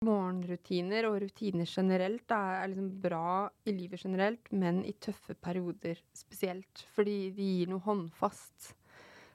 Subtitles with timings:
[0.00, 6.00] morgenrutiner og rutiner generelt da, er liksom bra i livet generelt, men i tøffe perioder
[6.16, 6.86] spesielt.
[6.96, 8.70] Fordi de gir noe håndfast.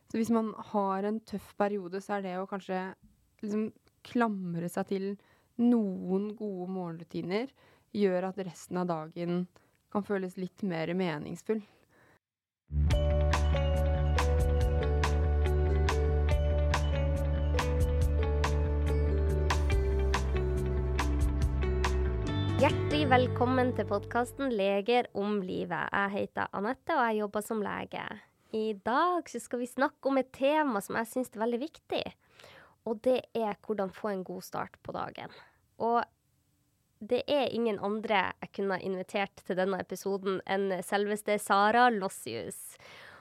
[0.09, 2.81] Så hvis man har en tøff periode, så er det å kanskje
[3.43, 3.67] liksom
[4.05, 5.07] klamre seg til
[5.61, 7.53] noen gode morgenrutiner,
[7.95, 9.45] gjør at resten av dagen
[9.93, 11.61] kan føles litt mer meningsfull.
[23.05, 25.89] Velkommen til podkasten 'Leger om livet'.
[25.93, 28.01] Jeg heter Anette, og jeg jobber som lege.
[28.51, 32.01] I dag skal vi snakke om et tema som jeg syns er veldig viktig.
[32.85, 35.29] Og det er hvordan få en god start på dagen.
[35.77, 36.03] Og
[36.99, 42.75] det er ingen andre jeg kunne invitert til denne episoden enn selveste Sara Lossius.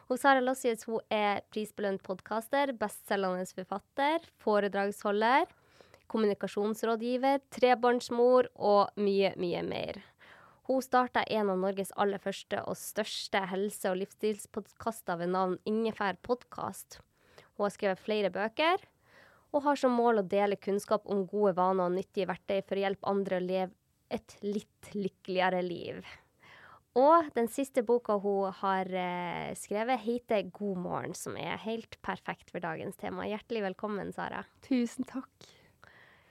[0.08, 5.44] Og Sara Lossius hun er prisbelønt podkaster, bestselgende forfatter, foredragsholder
[6.10, 10.00] kommunikasjonsrådgiver, trebarnsmor og mye, mye mer.
[10.64, 16.16] Hun starta en av Norges aller første og største helse- og livsstilspodkaster ved navn Ingefær
[16.24, 17.00] podkast.
[17.54, 18.80] Hun har skrevet flere bøker,
[19.54, 22.84] og har som mål å dele kunnskap om gode vaner og nyttige verktøy for å
[22.86, 23.74] hjelpe andre å leve
[24.14, 26.00] et litt lykkeligere liv.
[26.94, 32.52] Og den siste boka hun har eh, skrevet, heter 'God morgen', som er helt perfekt
[32.54, 33.26] for dagens tema.
[33.26, 34.44] Hjertelig velkommen, Sara.
[34.62, 35.28] Tusen takk.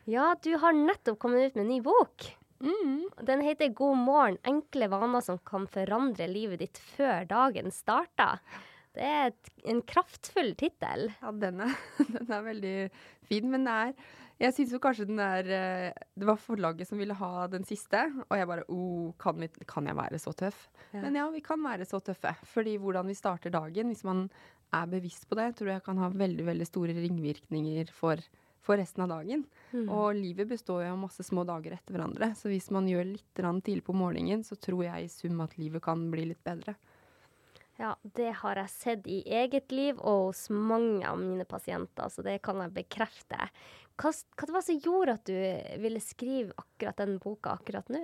[0.09, 2.25] Ja, du har nettopp kommet ut med en ny bok.
[2.63, 3.09] Mm.
[3.27, 8.41] Den heter 'God morgen enkle vaner som kan forandre livet ditt før dagen starter'.
[8.93, 11.07] Det er et, en kraftfull tittel.
[11.21, 11.71] Ja, den er,
[12.17, 12.75] den er veldig
[13.29, 13.95] fin, men det er
[14.43, 18.01] Jeg syns jo kanskje den er eh, Det var forlaget som ville ha den siste,
[18.27, 20.67] og jeg bare oh, kan, vi, kan jeg være så tøff?
[20.91, 21.01] Ja.
[21.01, 22.35] Men ja, vi kan være så tøffe.
[22.43, 24.29] Fordi hvordan vi starter dagen, hvis man
[24.73, 28.19] er bevisst på det, tror jeg kan ha veldig, veldig store ringvirkninger for
[28.63, 29.45] for resten av dagen.
[29.73, 29.87] Mm.
[29.89, 32.31] Og livet består jo av masse små dager etter hverandre.
[32.37, 35.83] Så hvis man gjør litt tidlig på morgenen, så tror jeg i sum at livet
[35.83, 36.75] kan bli litt bedre.
[37.81, 42.21] Ja, det har jeg sett i eget liv og hos mange av mine pasienter, så
[42.21, 43.49] det kan jeg bekrefte.
[43.97, 48.03] Hva, hva det var som gjorde at du ville skrive akkurat den boka akkurat nå?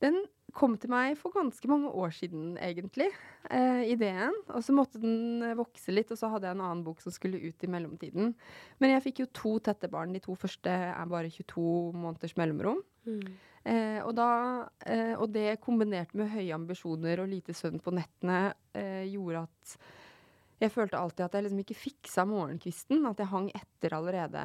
[0.00, 0.22] Den
[0.56, 3.10] kom til meg for ganske mange år siden, egentlig,
[3.50, 4.34] eh, ideen.
[4.48, 7.14] Og så måtte den eh, vokse litt, og så hadde jeg en annen bok som
[7.14, 8.34] skulle ut i mellomtiden.
[8.80, 10.14] Men jeg fikk jo to tette barn.
[10.16, 12.82] De to første er bare 22 måneders mellomrom.
[13.64, 14.30] Eh, og, da,
[14.88, 19.74] eh, og det kombinert med høye ambisjoner og lite søvn på nettene eh, gjorde at
[20.60, 23.04] jeg følte alltid at jeg liksom ikke fiksa morgenkvisten.
[23.08, 24.42] At jeg hang etter allerede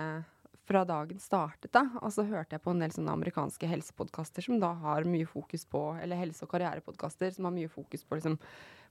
[0.65, 1.71] fra dagen startet.
[1.71, 5.27] da, Og så hørte jeg på en del sånne amerikanske helsepodkaster som da har mye
[5.29, 8.39] fokus på Eller helse- og karrierepodkaster som har mye fokus på liksom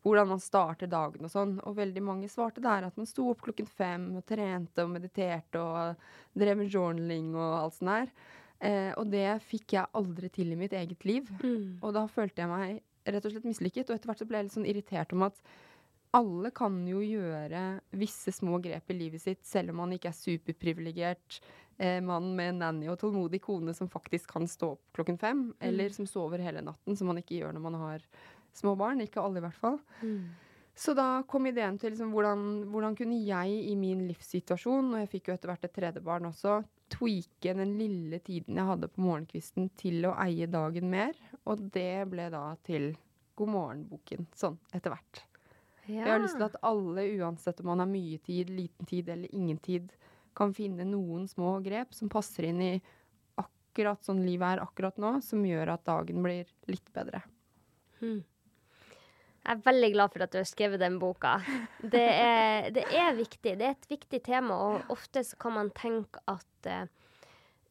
[0.04, 1.58] hvordan man starter dagen og sånn.
[1.64, 5.60] Og veldig mange svarte der at man sto opp klokken fem og trente og mediterte
[5.60, 5.96] og
[6.36, 8.10] drev med journaling og alt sånt der.
[8.60, 11.30] Eh, og det fikk jeg aldri til i mitt eget liv.
[11.40, 11.80] Mm.
[11.82, 13.88] Og da følte jeg meg rett og slett mislykket.
[13.88, 15.40] Og etter hvert så ble jeg litt sånn irritert om at
[16.14, 17.62] alle kan jo gjøre
[17.98, 21.40] visse små grep i livet sitt, selv om man ikke er superprivilegert
[21.78, 25.46] eh, mannen med en nanny og tålmodig kone som faktisk kan stå opp klokken fem,
[25.60, 28.06] eller som sover hele natten, som man ikke gjør når man har
[28.54, 29.02] små barn.
[29.04, 29.78] Ikke alle, i hvert fall.
[30.02, 30.32] Mm.
[30.74, 35.10] Så da kom ideen til liksom, hvordan, hvordan kunne jeg i min livssituasjon, og jeg
[35.12, 36.62] fikk jo etter hvert et tredje barn også,
[36.94, 41.14] tweake den lille tiden jeg hadde på morgenkvisten til å eie dagen mer.
[41.46, 42.90] Og det ble da til
[43.38, 45.22] God morgen-boken, sånn etter hvert.
[45.86, 49.34] Jeg har lyst til at alle, uansett om man har mye tid, liten tid eller
[49.36, 49.92] ingen tid,
[50.36, 52.74] kan finne noen små grep som passer inn i
[53.74, 57.24] akkurat sånn livet er akkurat nå, som gjør at dagen blir litt bedre.
[57.98, 58.22] Hmm.
[59.44, 61.34] Jeg er veldig glad for at du har skrevet den boka.
[61.94, 63.56] Det er, det er viktig.
[63.60, 66.86] Det er et viktig tema, og ofte så kan man tenke at eh,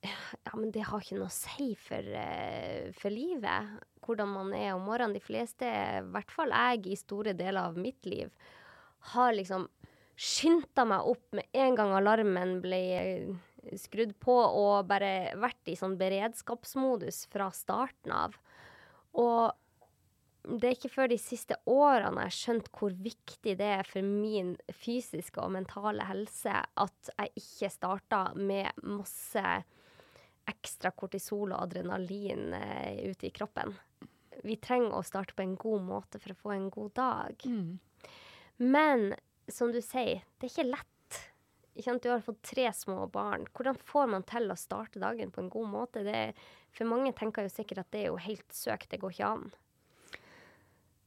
[0.04, 4.76] ja, men det har ikke noe å si for, eh, for livet, hvordan man er
[4.76, 5.16] om morgenen.
[5.16, 8.30] De fleste, i hvert fall jeg i store deler av mitt liv,
[9.16, 9.66] har liksom
[10.20, 13.34] skynda meg opp med en gang alarmen ble eh,
[13.80, 18.38] skrudd på, og bare vært i sånn beredskapsmodus fra starten av.
[19.20, 19.54] Og
[20.44, 24.04] det er ikke før de siste årene jeg har skjønt hvor viktig det er for
[24.04, 29.46] min fysiske og mentale helse at jeg ikke starta med masse
[30.52, 33.72] ekstra kortisol og adrenalin eh, ute i kroppen.
[34.44, 37.46] Vi trenger å starte på en god måte for å få en god dag.
[38.60, 39.14] Men
[39.52, 41.20] som du sier, det er ikke lett.
[41.74, 41.98] Ikke?
[42.04, 43.48] Du har fått tre små barn.
[43.54, 46.06] Hvordan får man til å starte dagen på en god måte?
[46.06, 46.22] Det,
[46.76, 49.52] for mange tenker jo sikkert at det er jo helt søkt, det går ikke an.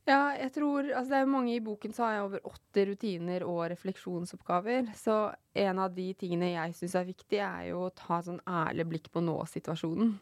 [0.07, 2.85] Ja, jeg tror Altså, det er jo mange i boken så har jeg over 80
[2.93, 4.93] rutiner og refleksjonsoppgaver.
[4.95, 5.17] Så
[5.59, 9.11] en av de tingene jeg syns er viktig, er jo å ta sånn ærlig blikk
[9.11, 10.15] på nå-situasjonen.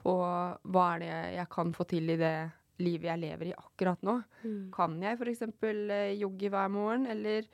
[0.00, 2.36] På hva er det jeg kan få til i det
[2.82, 4.18] livet jeg lever i akkurat nå.
[4.42, 4.60] Mm.
[4.74, 5.46] Kan jeg f.eks.
[5.46, 7.46] Eh, jogge hver morgen, eller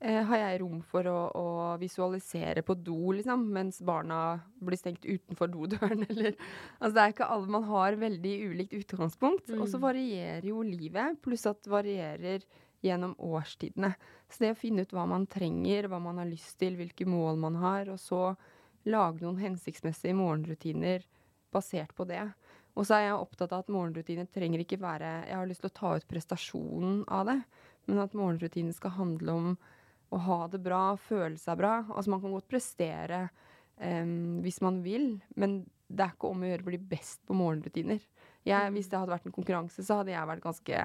[0.00, 1.44] eh, har jeg rom for å, å,
[1.80, 6.32] visualisere på do, liksom, mens barna blir stengt utenfor dodøren, eller
[6.78, 9.52] Altså, det er ikke alle man har veldig ulikt utgangspunkt.
[9.52, 9.62] Mm.
[9.64, 12.48] Og så varierer jo livet, pluss at det varierer
[12.80, 13.92] gjennom årstidene.
[14.30, 17.40] Så det å finne ut hva man trenger, hva man har lyst til, hvilke mål
[17.42, 18.30] man har, og så
[18.88, 21.04] lage noen hensiktsmessige morgenrutiner
[21.52, 22.22] basert på det.
[22.78, 25.70] Og så er jeg opptatt av at morgenrutiner trenger ikke være Jeg har lyst til
[25.72, 27.38] å ta ut prestasjonen av det,
[27.90, 29.52] men at morgenrutiner skal handle om
[30.10, 31.80] å ha det bra, føle seg bra.
[31.88, 33.28] Altså man kan godt prestere
[33.78, 37.36] um, hvis man vil, men det er ikke om å gjøre å bli best på
[37.36, 38.02] morgenrutiner.
[38.46, 40.82] Jeg, hvis det hadde vært en konkurranse, så hadde jeg vært ganske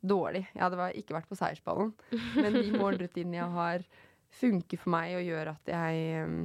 [0.00, 0.46] dårlig.
[0.54, 1.92] Jeg hadde ikke vært på seiersballen.
[2.38, 3.84] Men de morgenrutinene jeg har,
[4.40, 6.38] funker for meg og gjør at jeg um,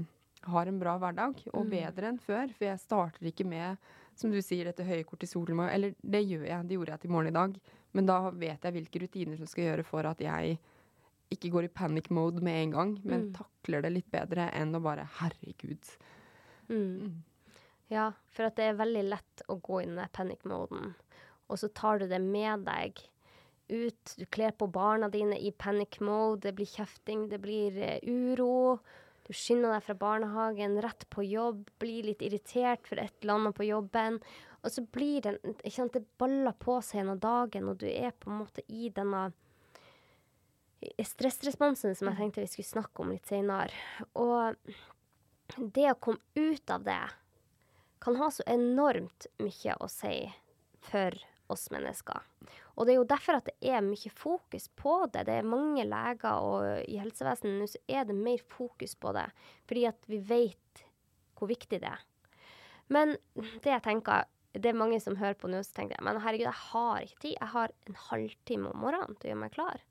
[0.52, 2.52] har en bra hverdag, og bedre enn før.
[2.58, 3.80] For jeg starter ikke med
[4.16, 5.74] som du sier, dette høye kortisolnivået.
[5.76, 7.60] Eller det gjør jeg, det gjorde jeg til morgen i dag.
[7.96, 10.58] Men da vet jeg hvilke rutiner som skal gjøre for at jeg
[11.32, 13.34] ikke går i panic mode med en gang, men Mm.
[13.34, 15.84] takler det litt bedre enn å bare Herregud.
[16.70, 17.24] Mm.
[17.90, 20.94] Ja, for at det er veldig lett å gå inn i den panic-moden,
[21.50, 23.00] og så tar du det med deg
[23.70, 24.16] ut.
[24.18, 28.80] Du kler på barna dine i panic mode, det blir kjefting, det blir eh, uro.
[29.26, 33.58] Du skynder deg fra barnehagen rett på jobb, blir litt irritert for et eller annet
[33.58, 34.20] på jobben.
[34.62, 38.14] Og så blir det ikke sant, Det baller på seg gjennom dagen, og du er
[38.14, 39.32] på en måte i denne
[41.02, 43.74] stressresponsen som jeg tenkte vi skulle snakke om litt senere.
[44.14, 44.58] Og
[45.58, 47.04] det å komme ut av det
[48.06, 50.18] kan ha så enormt mye å si
[50.86, 51.18] for
[51.52, 52.24] oss mennesker.
[52.76, 55.26] Og det er jo derfor at det er mye fokus på det.
[55.28, 59.28] Det er mange leger, og i helsevesenet nå så er det mer fokus på det.
[59.70, 60.86] Fordi at vi vet
[61.36, 62.04] hvor viktig det er.
[62.92, 66.22] Men det jeg tenker, det er mange som hører på nå, så tenker jeg men
[66.24, 67.36] herregud, jeg har ikke tid.
[67.36, 69.84] Jeg har en halvtime om morgenen til å gjøre meg klar.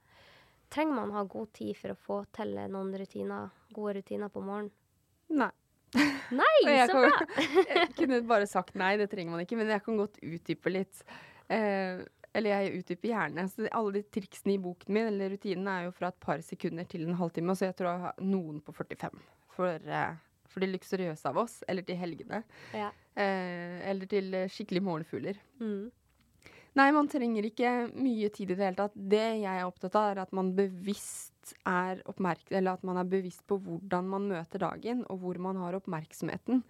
[0.72, 4.72] Trenger man ha god tid for å få til noen rutiner, gode rutiner på morgenen?
[5.34, 5.52] Nei.
[6.34, 6.54] Nei,
[6.90, 7.26] så bra!
[7.78, 11.04] Jeg kunne bare sagt nei, det trenger man ikke, men jeg kan godt utdype litt.
[11.52, 12.04] Eh,
[12.34, 13.46] eller jeg utdyper gjerne.
[13.50, 16.86] Så alle de triksene i boken min, eller rutinene, er jo fra et par sekunder
[16.90, 17.54] til en halvtime.
[17.54, 19.18] Så jeg tror jeg har noen på 45
[19.54, 20.14] for, eh,
[20.50, 22.42] for de luksuriøse av oss, eller til helgene.
[22.74, 22.90] Ja.
[23.14, 25.38] Eh, eller til eh, skikkelig morgenfugler.
[25.60, 25.92] Mm.
[26.74, 28.96] Nei, man trenger ikke mye tid i det hele tatt.
[28.98, 33.06] Det jeg er opptatt av, er at man bevisst er oppmerksom, eller at man er
[33.06, 36.64] bevisst på hvordan man møter dagen, og hvor man har oppmerksomheten.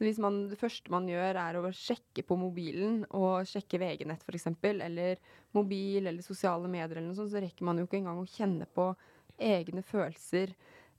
[0.00, 4.22] Så hvis man, det første man gjør, er å sjekke på mobilen, og sjekke VG-nett
[4.24, 5.18] f.eks., eller
[5.52, 8.64] mobil eller sosiale medier, eller noe sånt, så rekker man jo ikke engang å kjenne
[8.64, 8.86] på
[9.36, 10.54] egne følelser,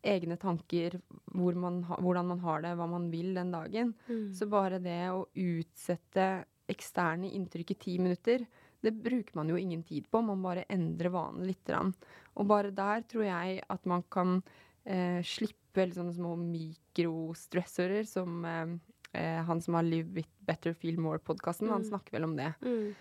[0.05, 0.99] egne tanker,
[1.33, 3.95] hvor man ha, hvordan man har det, hva man vil den dagen.
[4.05, 4.27] Mm.
[4.37, 6.27] Så bare det å utsette
[6.69, 8.45] eksterne inntrykk i ti minutter,
[8.85, 10.21] det bruker man jo ingen tid på.
[10.25, 11.65] Man bare endrer vanen litt.
[11.65, 11.95] grann.
[12.37, 14.37] Og bare der tror jeg at man kan
[14.85, 18.77] eh, slippe litt sånne små mikrostressorer, som eh,
[19.13, 21.89] eh, han som har Live With Better Feel More-podkasten, han Mm.
[21.89, 22.53] snakker vel om det.
[22.61, 22.93] Mm.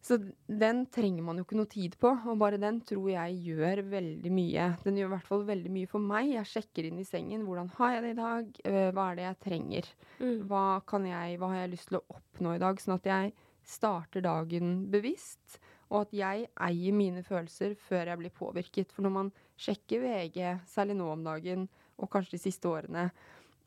[0.00, 0.16] Så
[0.46, 4.30] den trenger man jo ikke noe tid på, og bare den tror jeg gjør veldig
[4.30, 4.66] mye.
[4.84, 6.28] Den gjør i hvert fall veldig mye for meg.
[6.36, 7.42] Jeg sjekker inn i sengen.
[7.44, 8.60] Hvordan har jeg det i dag?
[8.64, 9.88] Eh, Hva er det jeg trenger?
[10.20, 10.46] Mm.
[10.46, 12.76] Hva, kan jeg, hva har jeg lyst til å oppnå i dag?
[12.78, 13.32] Sånn at jeg
[13.64, 15.58] starter dagen bevisst,
[15.90, 18.92] og at jeg eier mine følelser før jeg blir påvirket.
[18.92, 21.68] For når man sjekker VG, særlig nå om dagen,
[21.98, 23.10] og kanskje de siste årene,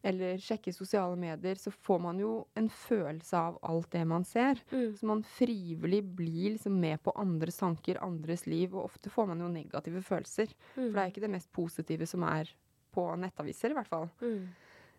[0.03, 4.59] eller sjekke sosiale medier, så får man jo en følelse av alt det man ser.
[4.71, 4.95] Mm.
[4.97, 9.43] Så man frivillig blir liksom med på andres tanker, andres liv, og ofte får man
[9.43, 10.53] jo negative følelser.
[10.73, 12.49] For det er ikke det mest positive som er
[12.91, 14.09] på nettaviser, i hvert fall.
[14.21, 14.49] Mm.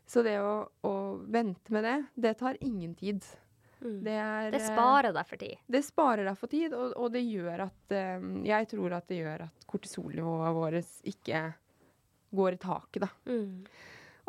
[0.07, 0.55] Så det å,
[0.87, 0.95] å
[1.31, 3.27] vente med det, det tar ingen tid.
[3.83, 3.97] Mm.
[4.05, 5.63] Det, er, Det eh, sparer deg for tid.
[5.67, 9.19] det sparer deg for tid, og, og det gjør at eh, Jeg tror at det
[9.19, 11.41] gjør at kortisolnivået vårt ikke
[12.33, 13.11] går i taket, da.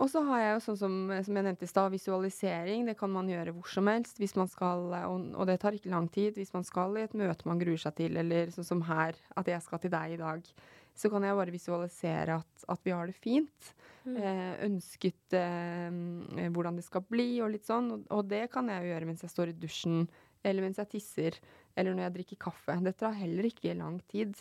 [0.01, 0.93] Og så har jeg jo sånn som,
[1.25, 2.87] som jeg nevnte i stad, visualisering.
[2.89, 5.91] Det kan man gjøre hvor som helst hvis man skal, og, og det tar ikke
[5.93, 6.39] lang tid.
[6.39, 9.51] Hvis man skal i et møte man gruer seg til, eller sånn som her, at
[9.53, 10.49] jeg skal til deg i dag,
[10.97, 13.73] så kan jeg bare visualisere at, at vi har det fint.
[14.03, 14.17] Mm.
[14.17, 17.91] Eh, ønsket eh, hvordan det skal bli, og litt sånn.
[17.93, 20.07] Og, og det kan jeg jo gjøre mens jeg står i dusjen,
[20.43, 21.37] eller mens jeg tisser,
[21.77, 22.81] eller når jeg drikker kaffe.
[22.81, 24.33] Det tar heller ikke lang tid.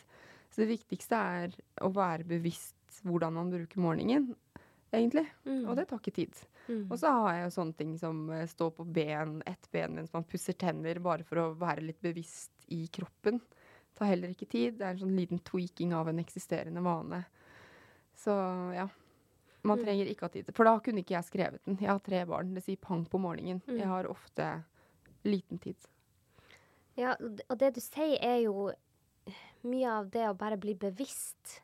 [0.52, 1.54] Så det viktigste er
[1.85, 4.32] å være bevisst hvordan man bruker morgenen,
[4.92, 5.26] egentlig.
[5.46, 5.64] Mm.
[5.68, 6.34] Og det tar ikke tid.
[6.68, 6.84] Mm.
[6.92, 10.12] Og så har jeg jo sånne ting som eh, stå på ben, ett ben mens
[10.12, 13.40] man pusser tenner, bare for å være litt bevisst i kroppen.
[13.94, 14.78] tar heller ikke tid.
[14.78, 17.25] Det er en sånn liten tweaking av en eksisterende vane.
[18.16, 18.32] Så
[18.75, 18.88] ja.
[19.64, 19.84] Man Mm.
[19.84, 21.76] trenger ikke ha tid til For da kunne ikke jeg skrevet den.
[21.78, 22.54] Jeg har tre barn.
[22.54, 23.61] Det sier pang på morgenen.
[23.68, 23.76] Mm.
[23.78, 24.64] Jeg har ofte
[25.25, 25.76] liten tid.
[26.96, 28.72] Ja, og det- og det du sier er jo
[29.62, 31.61] mye av det å bare bli bevisst.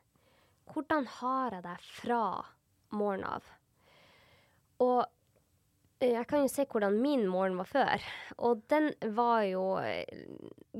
[0.71, 2.45] Hvordan har jeg det fra
[2.95, 3.49] morgenen av?
[4.83, 5.01] Og
[5.99, 8.07] eh, jeg kan jo se hvordan min morgen var før.
[8.37, 10.07] Og den var jo eh,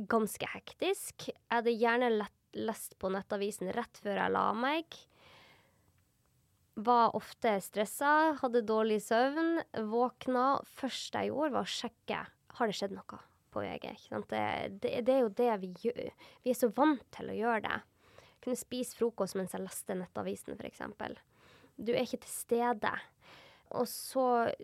[0.10, 1.30] ganske hektisk.
[1.30, 2.12] Jeg hadde gjerne
[2.58, 5.00] lest på nettavisen rett før jeg la meg.
[6.80, 9.58] Var ofte stressa, hadde dårlig søvn,
[9.92, 10.50] våkna.
[10.80, 12.26] Første jeg gjorde, var å sjekke
[12.60, 13.88] har det skjedd noe på VG.
[14.30, 14.44] Det,
[14.84, 16.12] det, det er jo det vi gjør.
[16.44, 17.78] Vi er så vant til å gjøre det.
[18.44, 20.84] Kunne spise frokost mens jeg leste Nettavisen, f.eks.
[21.80, 22.92] Du er ikke til stede.
[23.78, 24.24] Og så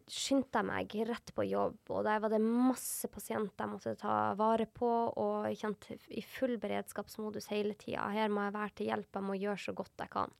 [0.10, 4.16] skyndte jeg meg rett på jobb, og der var det masse pasienter jeg måtte ta
[4.40, 4.90] vare på,
[5.22, 8.08] og jeg kjente i full beredskapsmodus hele tida.
[8.10, 10.34] Her må jeg være til hjelp, jeg må gjøre så godt jeg kan.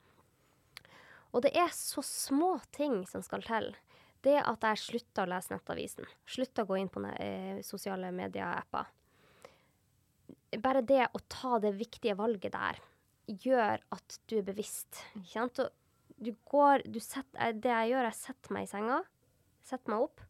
[1.36, 3.70] Og det er så små ting som skal til.
[4.26, 8.90] Det at jeg slutta å lese Nettavisen, slutta å gå inn på eh, sosiale medier-apper.
[10.64, 12.82] Bare det å ta det viktige valget der,
[13.30, 15.04] gjør at du er bevisst.
[15.20, 15.62] Ikke sant?
[15.62, 15.85] Og
[16.22, 19.00] du går, du setter, det jeg gjør, jeg setter meg i senga,
[19.66, 20.24] setter meg opp,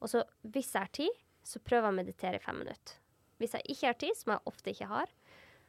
[0.00, 2.96] og så hvis jeg har tid, så prøver jeg å meditere i fem minutter.
[3.40, 5.12] Hvis jeg ikke har tid, som jeg ofte ikke har,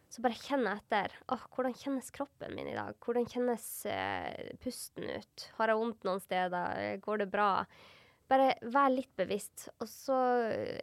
[0.07, 1.15] så bare kjenner jeg etter.
[1.35, 2.95] Åh, hvordan kjennes kroppen min i dag?
[3.03, 5.47] Hvordan kjennes eh, pusten ut?
[5.57, 7.01] Har jeg vondt noen steder?
[7.03, 7.49] Går det bra?
[8.27, 9.69] Bare vær litt bevisst.
[9.79, 10.15] Og så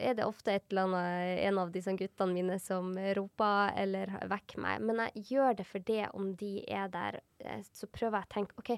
[0.01, 4.63] er det ofte et eller annet, en av disse guttene mine som roper eller vekker
[4.63, 4.81] meg.
[4.81, 7.19] Men jeg gjør det for det om de er der.
[7.39, 8.73] Eh, Så prøver jeg å tenke OK,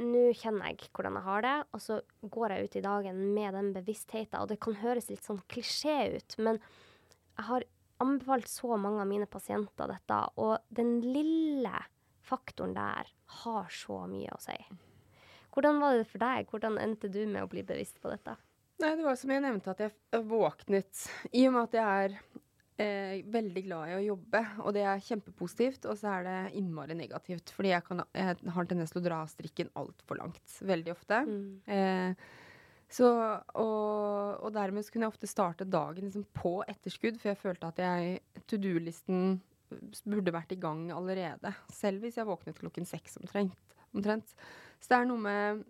[0.00, 2.00] nå kjenner jeg hvordan jeg har det, og så
[2.34, 4.40] går jeg ut i dagen med den bevisstheten.
[4.40, 6.58] Og det kan høres litt sånn klisjé ut, men
[7.36, 7.68] jeg har
[8.02, 11.84] anbefalt så mange av mine pasienter dette, og den lille
[12.24, 13.12] faktoren der
[13.44, 14.56] har så mye å si.
[15.54, 16.50] Hvordan var det for deg?
[16.50, 18.34] Hvordan endte du med å bli bevisst på dette?
[18.82, 22.16] Nei, det var som jeg nevnte, at jeg våknet I og med at jeg er
[22.82, 26.96] eh, veldig glad i å jobbe, og det er kjempepositivt, og så er det innmari
[26.98, 27.54] negativt.
[27.54, 30.58] Fordi jeg, kan, jeg har tendens til å dra strikken altfor langt.
[30.74, 31.22] Veldig ofte.
[31.70, 32.26] Eh,
[32.94, 33.08] så,
[33.58, 37.82] og, og dermed kunne jeg ofte starte dagen liksom på etterskudd, for jeg følte at
[37.82, 38.20] jeg
[38.50, 39.38] To do-listen
[40.04, 41.54] burde vært i gang allerede.
[41.72, 43.56] Selv hvis jeg våknet klokken seks omtrent.
[43.94, 44.34] omtrent.
[44.84, 45.62] Så det er noe med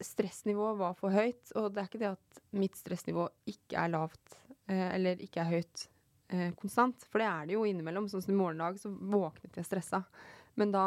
[0.00, 4.38] Stressnivået var for høyt, og det er ikke det at mitt stressnivå ikke er lavt
[4.66, 5.84] eh, eller ikke er høyt
[6.34, 8.08] eh, konstant, for det er det jo innimellom.
[8.10, 10.02] Sånn som i morgendag så våknet jeg stressa.
[10.58, 10.86] Men da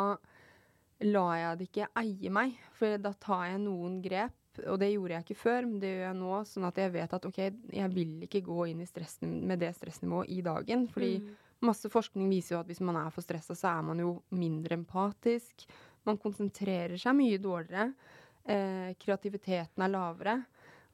[1.07, 4.35] lar jeg det ikke eie meg, for da tar jeg noen grep.
[4.65, 7.11] Og det gjorde jeg ikke før, men det gjør jeg nå, sånn at jeg vet
[7.13, 7.41] at OK,
[7.79, 10.87] jeg vil ikke gå inn i stressen med det stressnivået i dagen.
[10.89, 11.19] Fordi
[11.63, 14.79] masse forskning viser jo at hvis man er for stressa, så er man jo mindre
[14.81, 15.67] empatisk.
[16.07, 17.91] Man konsentrerer seg mye dårligere.
[18.47, 20.37] Eh, kreativiteten er lavere.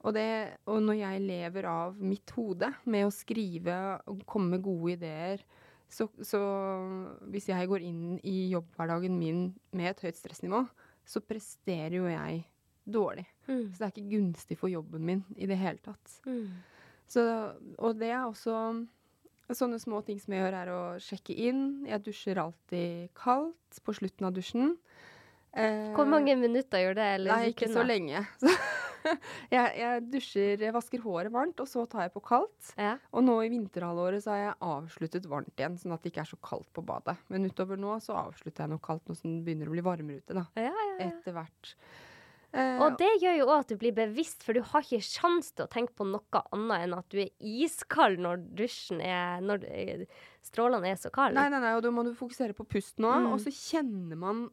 [0.04, 0.28] Og, det,
[0.68, 3.76] og når jeg lever av mitt hode med å skrive
[4.10, 5.44] og komme med gode ideer,
[5.88, 6.40] så, så
[7.32, 10.64] hvis jeg går inn i jobbhverdagen min med et høyt stressnivå,
[11.08, 12.42] så presterer jo jeg
[12.84, 13.24] dårlig.
[13.46, 13.70] Mm.
[13.70, 16.18] Så det er ikke gunstig for jobben min i det hele tatt.
[16.28, 16.48] Mm.
[17.08, 17.24] Så,
[17.78, 18.56] og det er også
[19.52, 21.64] Sånne små ting som jeg gjør, er å sjekke inn.
[21.88, 24.76] Jeg dusjer alltid kaldt på slutten av dusjen.
[25.54, 27.10] Eh, Hvor mange minutter gjør det?
[27.18, 28.24] Eller Nei, ikke så lenge.
[28.40, 28.48] Så
[29.52, 32.72] jeg, jeg dusjer, jeg vasker håret varmt, og så tar jeg på kaldt.
[32.80, 32.94] Ja.
[33.12, 36.32] Og nå i vinterhalvåret så har jeg avsluttet varmt igjen, sånn at det ikke er
[36.32, 37.18] så kaldt på badet.
[37.28, 40.24] Men utover nå så avslutter jeg noe kaldt, nå som det begynner å bli varmere
[40.24, 40.46] ute, da.
[40.56, 41.10] Ja, ja, ja.
[41.10, 41.74] Etter hvert.
[42.54, 45.50] Eh, Og det gjør jo òg at du blir bevisst, for du har ikke sjans
[45.52, 47.32] til å tenke på noe annet enn at du er
[47.64, 50.04] iskald når dusjen er Når eh,
[50.46, 51.38] strålene er så kalde.
[51.40, 53.24] Nei, nei, nei, og da må du fokusere på pusten òg.
[53.24, 53.32] Mm.
[53.34, 54.44] Og så kjenner man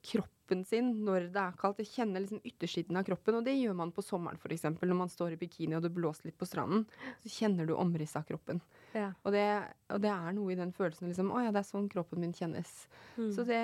[0.00, 1.82] kroppen sin når det er kaldt.
[1.84, 4.64] Jeg kjenner liksom yttersiden av kroppen, og det gjør man på sommeren f.eks.
[4.80, 6.86] Når man står i bikini og det blåser litt på stranden,
[7.20, 8.62] så kjenner du omrisset av kroppen.
[8.96, 9.12] Ja.
[9.22, 9.44] Og det,
[9.92, 12.34] og det er noe i den følelsen liksom Å ja, det er sånn kroppen min
[12.34, 12.70] kjennes.
[13.14, 13.30] Mm.
[13.36, 13.62] Så det,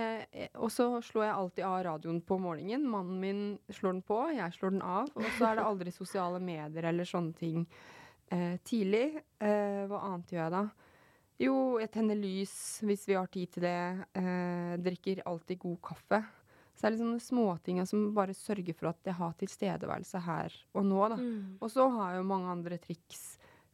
[0.55, 2.87] og så slår jeg alltid av radioen på morgenen.
[2.91, 5.11] Mannen min slår den på, jeg slår den av.
[5.15, 7.65] Og så er det aldri sosiale medier eller sånne ting
[8.31, 9.09] eh, tidlig.
[9.43, 10.65] Eh, hva annet gjør jeg da?
[11.37, 12.57] Jo, jeg tenner lys
[12.87, 14.09] hvis vi har tid til det.
[14.17, 16.23] Eh, drikker alltid god kaffe.
[16.77, 20.85] Så det er sånne småtinga som bare sørger for at jeg har tilstedeværelse her og
[20.85, 21.17] nå, da.
[21.17, 21.57] Mm.
[21.57, 23.23] Og så har jeg jo mange andre triks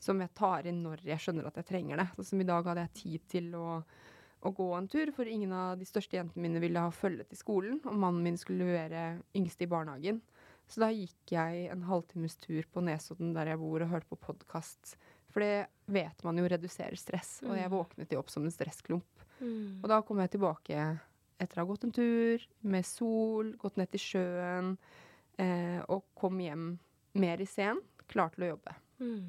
[0.02, 2.08] som jeg tar inn når jeg skjønner at jeg trenger det.
[2.16, 3.66] Sånn som i dag hadde jeg tid til å,
[4.42, 7.38] å gå en tur, for ingen av de største jentene mine ville ha følge til
[7.38, 10.18] skolen, og mannen min skulle levere yngste i barnehagen.
[10.66, 14.18] Så da gikk jeg en halvtimes tur på Nesodden der jeg bor, og hørte på
[14.30, 14.96] podkast
[15.32, 17.38] For det vet man jo reduserer stress.
[17.46, 17.72] Og jeg Mm.
[17.72, 19.22] våknet jo opp som en stressklump.
[19.40, 19.78] Mm.
[19.82, 20.98] Og da kom jeg tilbake
[21.40, 24.76] etter å ha gått en tur med sol, gått ned til sjøen,
[25.38, 26.66] eh, og kom hjem
[27.14, 27.80] mer i scenen,
[28.12, 28.74] klar til å jobbe.
[29.00, 29.24] Mm.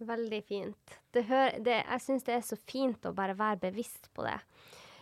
[0.00, 0.98] Veldig fint.
[1.12, 4.38] Det hør, det, jeg syns det er så fint å bare være bevisst på det.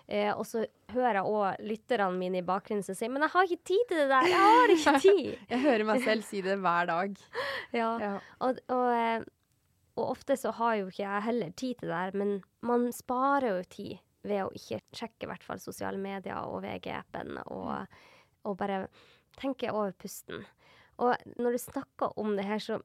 [0.09, 0.65] Eh, og så
[0.95, 3.99] hører jeg òg lytterne mine i bakgrunnen som sier 'Men jeg har ikke tid til
[4.01, 4.29] det der!
[4.33, 7.19] Jeg har ikke tid!' Jeg hører meg selv si det hver dag.
[7.81, 7.91] ja.
[8.01, 8.15] Ja.
[8.41, 9.25] Og, og, eh,
[9.99, 13.59] og ofte så har jo ikke jeg heller tid til det der, men man sparer
[13.59, 17.87] jo tid ved å ikke sjekke i hvert fall sosiale medier og VG-appen, og,
[18.45, 18.87] og bare
[19.39, 20.43] tenke over pusten.
[20.99, 22.81] Og når du snakker om det her, så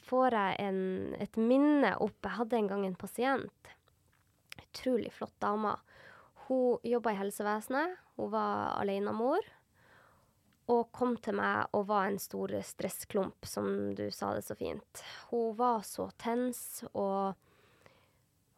[0.00, 0.80] får jeg en,
[1.20, 2.18] et minne opp.
[2.22, 3.74] Jeg hadde en gang en pasient.
[4.62, 5.74] Utrolig flott dame.
[6.46, 8.00] Hun jobba i helsevesenet.
[8.16, 9.46] Hun var alenemor.
[10.72, 15.02] Og kom til meg og var en stor stressklump, som du sa det så fint.
[15.28, 17.34] Hun var så tens, og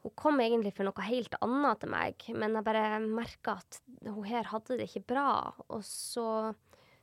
[0.07, 4.23] hun kom egentlig for noe helt annet til meg, men jeg bare merka at hun
[4.29, 5.31] her hadde det ikke bra.
[5.67, 6.55] Og så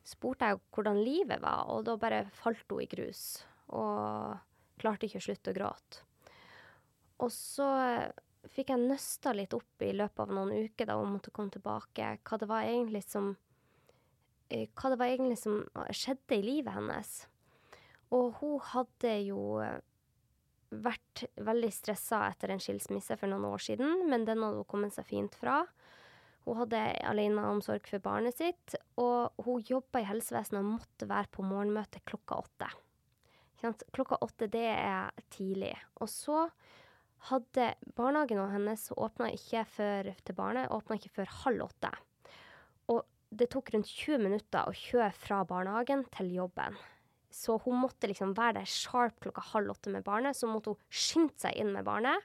[0.07, 3.43] spurte jeg hvordan livet var, og da bare falt hun i grus.
[3.73, 6.03] Og klarte ikke å slutte å gråte.
[7.23, 7.67] Og så
[8.51, 12.17] fikk jeg nøsta litt opp i løpet av noen uker da hun måtte komme tilbake,
[12.27, 13.31] hva det var egentlig som
[14.49, 15.61] eh, hva det var egentlig som
[15.95, 17.13] skjedde i livet hennes.
[18.13, 19.79] Og hun hadde jo eh,
[20.83, 24.95] vært veldig stressa etter en skilsmisse for noen år siden, men den hadde hun kommet
[24.95, 25.61] seg fint fra.
[26.43, 31.45] Hun hadde aleneomsorg for barnet sitt, og hun jobba i helsevesenet og måtte være på
[31.47, 32.73] morgenmøte klokka åtte.
[33.63, 35.73] Klokka åtte, det er tidlig.
[36.03, 36.47] Og så
[37.29, 41.91] hadde barnehagen og hennes åpna ikke før til barnet, åpna ikke før halv åtte.
[42.91, 46.75] Og det tok rundt 20 minutter å kjøre fra barnehagen til jobben.
[47.33, 50.37] Så hun måtte liksom være der sharp klokka halv åtte med barnet.
[50.37, 52.21] Så måtte hun skynde seg inn med barnet,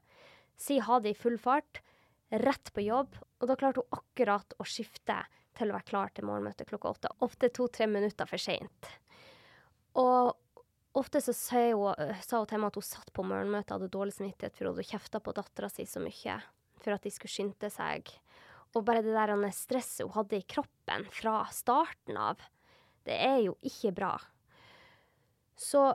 [0.58, 1.80] si ha det i full fart,
[2.28, 3.14] rett på jobb.
[3.38, 5.22] Og da klarte hun akkurat å skifte
[5.58, 7.14] til å være klar til morgenmøtet klokka åtte.
[7.24, 8.90] Ofte to-tre minutter for seint.
[9.98, 10.34] Og
[11.00, 13.94] ofte så sa hun, sa hun til meg at hun satt på morgenmøtet og hadde
[13.94, 16.38] dårlig samvittighet for hun hadde kjefta på dattera si så mye
[16.78, 18.10] for at de skulle skynde seg.
[18.76, 22.42] Og bare det der stresset hun hadde i kroppen fra starten av,
[23.08, 24.12] det er jo ikke bra.
[25.58, 25.88] Så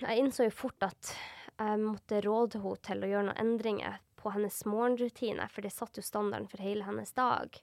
[0.00, 1.12] jeg innså jo fort at
[1.54, 6.00] jeg måtte råde henne til å gjøre noen endringer på hennes morgenrutine, for det satte
[6.00, 7.60] jo standarden for hele hennes dag.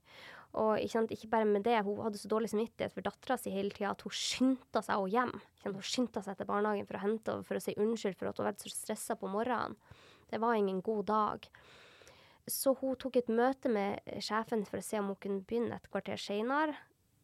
[0.60, 3.54] Og ikke, sant, ikke bare med det, hun hadde så dårlig samvittighet for dattera si
[3.54, 5.32] hele tida at hun skyndte seg å hjem.
[5.64, 8.42] Hun skyndte seg til barnehagen for å hente og for å si unnskyld for at
[8.42, 9.78] hun var så stressa på morgenen.
[10.32, 11.48] Det var ingen god dag.
[12.52, 15.90] Så hun tok et møte med sjefen for å se om hun kunne begynne et
[15.92, 16.76] kvarter seinere.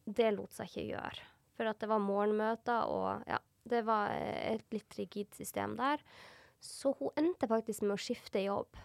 [0.04, 1.28] Det lot seg ikke gjøre.
[1.58, 6.00] For at det var morgenmøter, og ja, det var et litt rigid system der.
[6.64, 8.78] Så hun endte faktisk med å skifte jobb.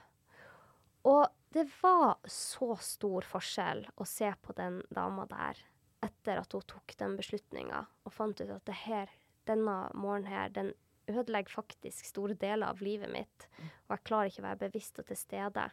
[1.10, 5.60] Og det var så stor forskjell å se på den dama der
[6.04, 9.12] etter at hun tok den beslutninga og fant ut at det her,
[9.48, 10.72] denne morgenen her, den
[11.12, 13.48] ødelegger faktisk store deler av livet mitt.
[13.88, 15.68] Og jeg klarer ikke å være bevisst og til stede.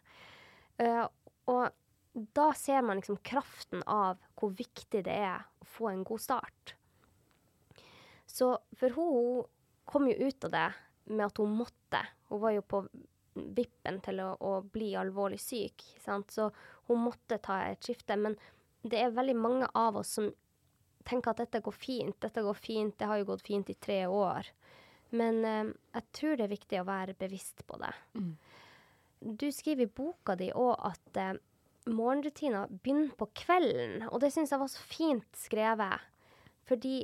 [0.80, 1.06] Uh,
[1.50, 1.70] og
[2.34, 6.74] da ser man liksom kraften av hvor viktig det er å få en god start.
[8.30, 9.48] Så for hun, hun
[9.90, 10.68] kom jo ut av det
[11.10, 12.02] med at hun måtte.
[12.30, 12.84] Hun var jo på
[13.56, 16.30] vippen til å, å bli alvorlig syk, sant?
[16.32, 16.50] så
[16.90, 18.16] hun måtte ta et skifte.
[18.16, 18.36] Men
[18.82, 20.30] det er veldig mange av oss som
[21.08, 24.02] tenker at dette går fint, dette går fint, det har jo gått fint i tre
[24.06, 24.48] år.
[25.16, 27.92] Men eh, jeg tror det er viktig å være bevisst på det.
[28.14, 28.34] Mm.
[29.40, 31.34] Du skriver i boka di òg at eh,
[31.90, 36.06] morgenrutiner begynner på kvelden, og det syns jeg var så fint skrevet.
[36.68, 36.94] Fordi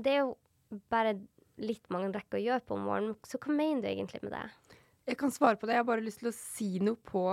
[0.00, 1.18] det er jo bare
[1.62, 4.73] litt mange rekker å gjøre på morgenen, så hva mener du egentlig med det?
[5.04, 5.76] Jeg kan svare på det.
[5.76, 7.24] Jeg har bare lyst til å si noe på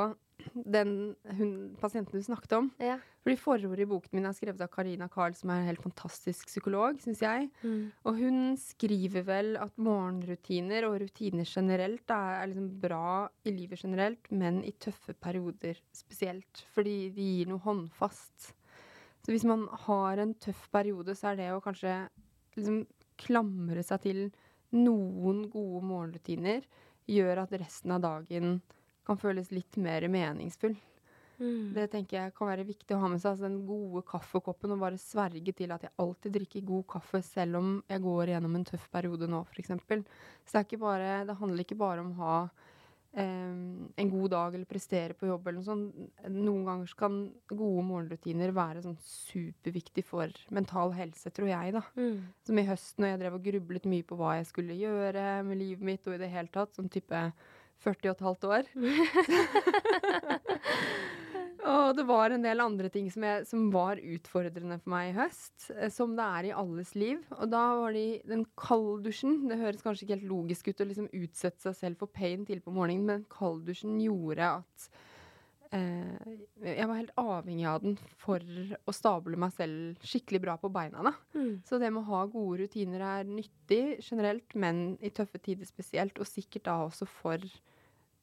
[0.54, 2.70] den hun, pasienten du snakket om.
[2.82, 2.98] Ja.
[3.22, 6.50] Fordi Forordet i boken min er skrevet av Karina Karl, som er en helt fantastisk
[6.50, 7.50] psykolog, syns jeg.
[7.62, 7.92] Mm.
[8.10, 13.14] Og hun skriver vel at morgenrutiner og rutiner generelt er, er liksom bra
[13.46, 16.66] i livet generelt, men i tøffe perioder spesielt.
[16.74, 18.52] Fordi de gir noe håndfast.
[19.22, 21.94] Så hvis man har en tøff periode, så er det å kanskje
[22.58, 22.84] liksom
[23.22, 24.24] klamre seg til
[24.74, 26.66] noen gode morgenrutiner
[27.10, 28.56] gjør at resten av dagen
[29.08, 30.76] kan føles litt mer meningsfull.
[31.42, 31.72] Mm.
[31.74, 33.34] Det tenker jeg kan være viktig å ha med seg.
[33.34, 37.58] Altså den gode kaffekoppen, og bare sverge til at jeg alltid drikker god kaffe selv
[37.62, 39.74] om jeg går gjennom en tøff periode nå, f.eks.
[39.74, 42.36] Så det, ikke bare, det handler ikke bare om å ha
[43.14, 45.96] en god dag eller prestere på jobb eller noe sånt.
[46.32, 47.18] Noen ganger kan
[47.50, 51.84] gode morgenrutiner være sånn superviktig for mental helse, tror jeg, da.
[52.00, 52.22] Mm.
[52.48, 55.56] Som i høst når jeg drev og grublet mye på hva jeg skulle gjøre med
[55.60, 57.26] livet mitt og i det hele tatt, sånn type
[57.84, 58.64] 40 og et halvt år.
[61.62, 65.16] og det var en del andre ting som, jeg, som, var utfordrende for meg i
[65.20, 67.22] høst, eh, som det er i alles liv.
[67.38, 70.90] Og da var det i den kalddusjen Det høres kanskje ikke helt logisk ut å
[70.90, 74.88] liksom utsette seg selv for pain tidlig på morgenen, men kalddusjen gjorde at
[75.78, 80.72] eh, jeg var helt avhengig av den for å stable meg selv skikkelig bra på
[80.74, 81.14] beina.
[81.36, 81.62] Mm.
[81.68, 86.18] Så det med å ha gode rutiner er nyttig generelt, men i tøffe tider spesielt,
[86.18, 87.46] og sikkert da også for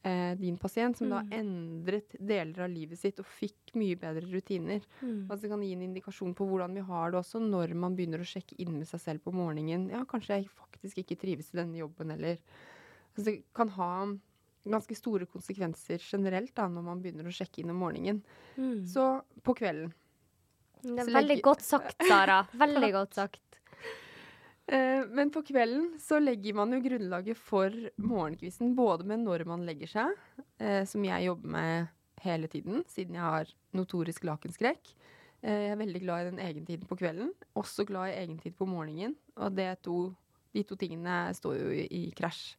[0.03, 1.11] eh, din pasient, som Mm.
[1.11, 4.81] da endret deler av livet sitt og fikk mye bedre rutiner.
[5.01, 5.27] Mm.
[5.29, 8.19] Altså det kan gi en indikasjon på hvordan vi har det også når man begynner
[8.19, 9.89] å sjekke inn med seg selv på morgenen.
[9.91, 12.37] Ja, kanskje jeg faktisk ikke trives i denne jobben, eller
[13.17, 13.91] altså Det kan ha
[14.65, 18.21] ganske store konsekvenser generelt da, når man begynner å sjekke inn om morgenen.
[18.57, 18.85] Mm.
[18.87, 19.91] Så på kvelden
[20.81, 22.47] Det er veldig godt sagt, Sara.
[22.53, 23.41] Veldig godt sagt.
[24.69, 29.63] Eh, men på kvelden så legger man jo grunnlaget for morgenkvisten, både med når man
[29.65, 30.19] legger seg,
[30.61, 31.87] eh, som jeg jobber med
[32.21, 34.91] hele tiden, siden jeg har notorisk lakenskrekk.
[35.41, 38.67] Eh, jeg er veldig glad i den egentiden på kvelden, også glad i egentid på
[38.69, 39.17] morgenen.
[39.41, 40.11] Og det to,
[40.53, 42.53] de to tingene står jo i, i krasj.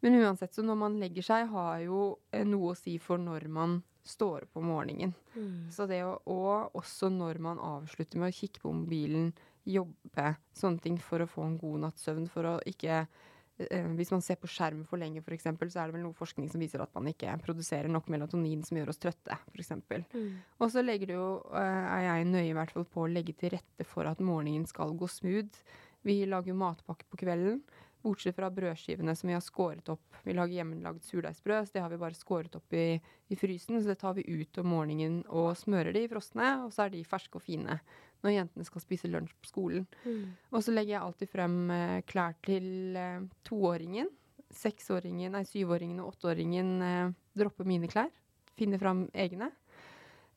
[0.00, 2.14] Men uansett, så når man legger seg, har jo
[2.48, 5.12] noe å si for når man står opp om morgenen.
[5.34, 5.68] Mm.
[5.68, 9.34] Så det å, og også når man avslutter med å kikke på mobilen,
[9.68, 14.12] jobbe, sånne ting for å få en god natts søvn, for å ikke eh, Hvis
[14.14, 16.80] man ser på skjerm for lenge, f.eks., så er det vel noe forskning som viser
[16.80, 19.74] at man ikke produserer nok melatonin som gjør oss trøtte, f.eks.
[20.14, 20.32] Mm.
[20.58, 23.36] Og så legger det jo, eh, er jeg nøye i hvert fall på å legge
[23.36, 25.62] til rette for at morgenen skal gå smooth.
[26.06, 27.60] Vi lager jo matpakke på kvelden.
[28.00, 30.20] Bortsett fra brødskivene som vi har skåret opp.
[30.24, 32.94] Vi lager hjemmelagd surdeigsbrød, så det har vi bare skåret opp i,
[33.28, 33.76] i frysen.
[33.76, 37.02] Så det tar vi ut om morgenen og smører de frosne, og så er de
[37.04, 37.76] ferske og fine
[38.24, 39.86] når jentene skal spise lunsj på skolen.
[40.04, 40.24] Mm.
[40.52, 44.10] Og så legger jeg alltid frem eh, klær til eh, toåringen.
[44.50, 48.10] Seksåringen, nei, syvåringen og åtteåringen eh, dropper mine klær.
[48.58, 49.52] Finner fram egne.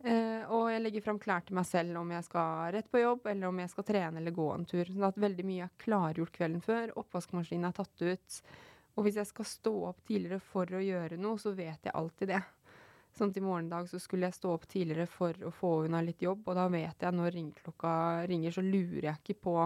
[0.03, 3.27] Eh, og jeg legger fram klær til meg selv om jeg skal rett på jobb,
[3.31, 4.83] eller om jeg skal trene eller gå en tur.
[4.89, 6.91] Sånn at veldig mye er klargjort kvelden før.
[6.99, 8.41] Oppvaskmaskinen er tatt ut.
[8.93, 12.33] Og hvis jeg skal stå opp tidligere for å gjøre noe, så vet jeg alltid
[12.35, 12.41] det.
[13.13, 16.01] Sånn at i morgen morgendag så skulle jeg stå opp tidligere for å få unna
[16.01, 17.91] litt jobb, og da vet jeg når ringeklokka
[18.29, 19.57] ringer, så lurer jeg ikke på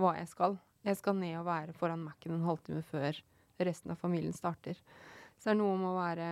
[0.00, 0.56] hva jeg skal.
[0.86, 3.18] Jeg skal ned og være foran Mac-en en halvtime før
[3.68, 4.78] resten av familien starter.
[5.36, 6.30] Så det er noe med å være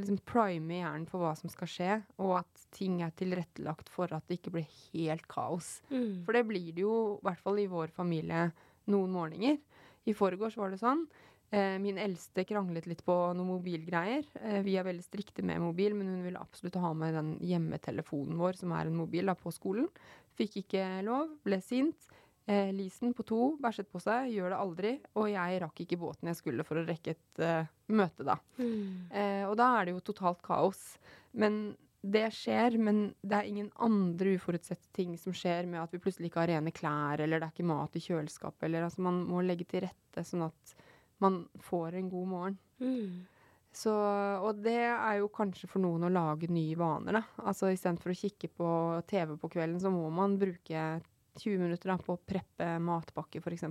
[0.00, 4.24] liksom prime hjernen for hva som skal skje, og at ting er tilrettelagt for at
[4.28, 5.78] det ikke blir helt kaos.
[5.92, 6.24] Mm.
[6.24, 8.48] For det blir det jo, i hvert fall i vår familie,
[8.92, 9.60] noen morgener.
[10.04, 11.06] I forgårs var det sånn.
[11.54, 14.26] Eh, min eldste kranglet litt på noen mobilgreier.
[14.42, 18.40] Eh, vi er veldig strikte med mobil, men hun ville absolutt ha med den hjemmetelefonen
[18.40, 19.86] vår, som er en mobil, da, på skolen.
[20.34, 22.08] Fikk ikke lov, ble sint.
[22.46, 24.92] Eh, Lisen på to bæsjet på seg, gjør det aldri.
[25.14, 28.40] Og jeg rakk ikke båten jeg skulle for å rekke et eh, møte, da.
[28.58, 29.12] Mm.
[29.14, 30.82] Eh, og da er det jo totalt kaos.
[31.38, 36.02] Men det skjer, men det er ingen andre uforutsette ting som skjer med at vi
[36.02, 39.22] plutselig ikke har rene klær, eller det er ikke mat i kjøleskapet, eller altså man
[39.24, 40.74] må legge til rette sånn at
[41.22, 42.58] man får en god morgen.
[42.80, 43.24] Mm.
[43.74, 43.92] Så,
[44.46, 47.22] og det er jo kanskje for noen å lage nye vaner, da.
[47.42, 48.68] Altså istedenfor å kikke på
[49.10, 50.84] TV på kvelden, så må man bruke
[51.34, 53.64] 20 minutter da, på å preppe matpakke, f.eks.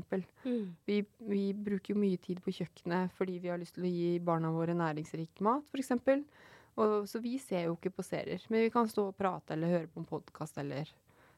[0.44, 0.74] Mm.
[0.86, 0.98] Vi,
[1.30, 4.52] vi bruker jo mye tid på kjøkkenet fordi vi har lyst til å gi barna
[4.52, 5.94] våre næringsrik mat, f.eks.
[6.74, 9.72] Og, så vi ser jo ikke på serier, men vi kan stå og prate eller
[9.72, 10.90] høre på en podkast eller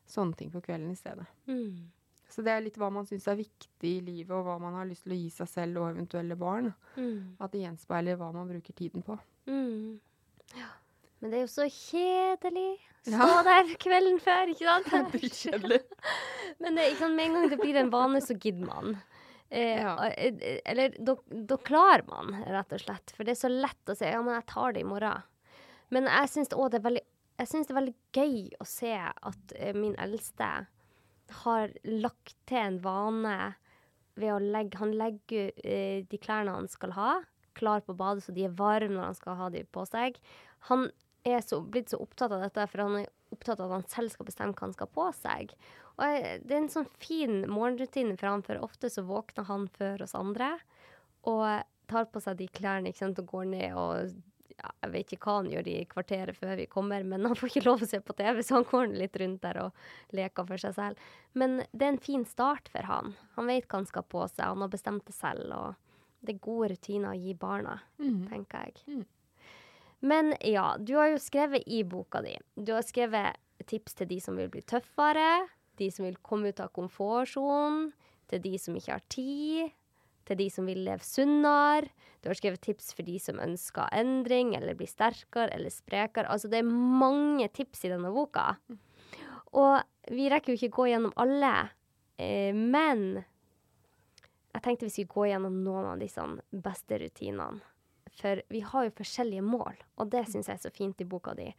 [0.09, 1.27] sånne ting på kvelden i stedet.
[1.49, 1.85] Mm.
[2.29, 4.87] Så det er litt hva man syns er viktig i livet, og hva man har
[4.89, 6.71] lyst til å gi seg selv og eventuelle barn.
[6.97, 7.35] Mm.
[7.39, 9.17] At det gjenspeiler hva man bruker tiden på.
[9.47, 9.99] Mm.
[10.57, 10.71] Ja.
[11.21, 12.71] Men det er jo så kjedelig.
[13.05, 13.43] Stå Ja.
[13.49, 15.11] der kvelden før, ikke sant?
[15.15, 15.81] Dritkjedelig.
[16.61, 18.97] Men det, ikke sant, med en gang det blir en vane, så gidder man.
[19.49, 19.95] Eh, Ja.
[20.09, 23.13] eh, Eller da, da klarer man, rett og slett.
[23.15, 25.21] For det er så lett å si ja, men jeg tar det i morgen.
[25.93, 27.05] Men jeg syns det, det, er veldig-
[27.39, 30.49] jeg det er veldig gøy å se at eh, min eldste
[31.43, 33.37] har lagt til en vane
[34.15, 37.11] ved å legge Han legger uh, de klærne han skal ha,
[37.55, 40.19] klar på badet, så de er varme når han skal ha de på seg.
[40.69, 40.89] Han
[41.25, 44.13] er så, blitt så opptatt av dette, for han er opptatt av at han selv
[44.13, 45.55] skal bestemme hva han skal på seg.
[45.95, 50.05] Og det er en sånn fin morgenrutine for han, for ofte så våkner han før
[50.05, 50.53] oss andre
[51.25, 54.15] og tar på seg de klærne ikke sant, og går ned og
[54.61, 57.49] ja, Jeg vet ikke hva han gjør i kvarteret før vi kommer, men han får
[57.51, 59.71] ikke lov å se på TV, så han går litt rundt der og
[60.15, 60.97] leker for seg selv.
[61.33, 63.15] Men det er en fin start for han.
[63.35, 65.51] Han vet hva han skal på seg, han har bestemt det selv.
[65.51, 65.75] og
[66.25, 68.27] det er gode rutiner å gi barna, Mm.
[68.29, 68.73] tenker jeg.
[68.87, 69.05] Mm.
[70.01, 72.35] Men ja, du har jo skrevet i boka di.
[72.57, 73.35] Du har skrevet
[73.69, 77.91] tips til de som vil bli tøffere, de som vil komme ut av komfortsonen,
[78.27, 79.71] til de som ikke har tid,
[80.25, 81.91] til de som vil leve sunnere.
[82.21, 86.29] Du har skrevet tips for de som ønsker endring, eller bli sterkere eller sprekere.
[86.31, 88.55] Altså, det er mange tips i denne boka.
[89.55, 91.53] Og vi rekker jo ikke gå gjennom alle,
[92.17, 93.23] eh, men
[94.55, 97.61] jeg tenkte vi skulle gå gjennom noen av disse beste rutinene.
[98.15, 101.33] For vi har jo forskjellige mål, og det syns jeg er så fint i boka
[101.35, 101.49] di.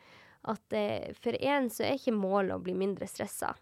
[0.48, 3.52] At eh, for én så er ikke målet å bli mindre stressa.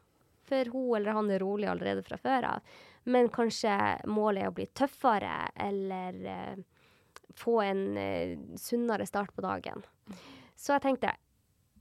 [0.44, 2.74] For hun eller han er rolig allerede fra før av.
[3.04, 3.74] Men kanskje
[4.08, 6.62] målet er å bli tøffere, eller eh,
[7.36, 9.84] få en eh, sunnere start på dagen.
[10.56, 11.12] Så jeg tenkte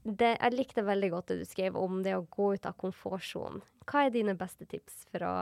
[0.04, 3.64] det, Jeg likte veldig godt det du skrev om det å gå ut av komfortsonen.
[3.88, 5.38] Hva er dine beste tips for å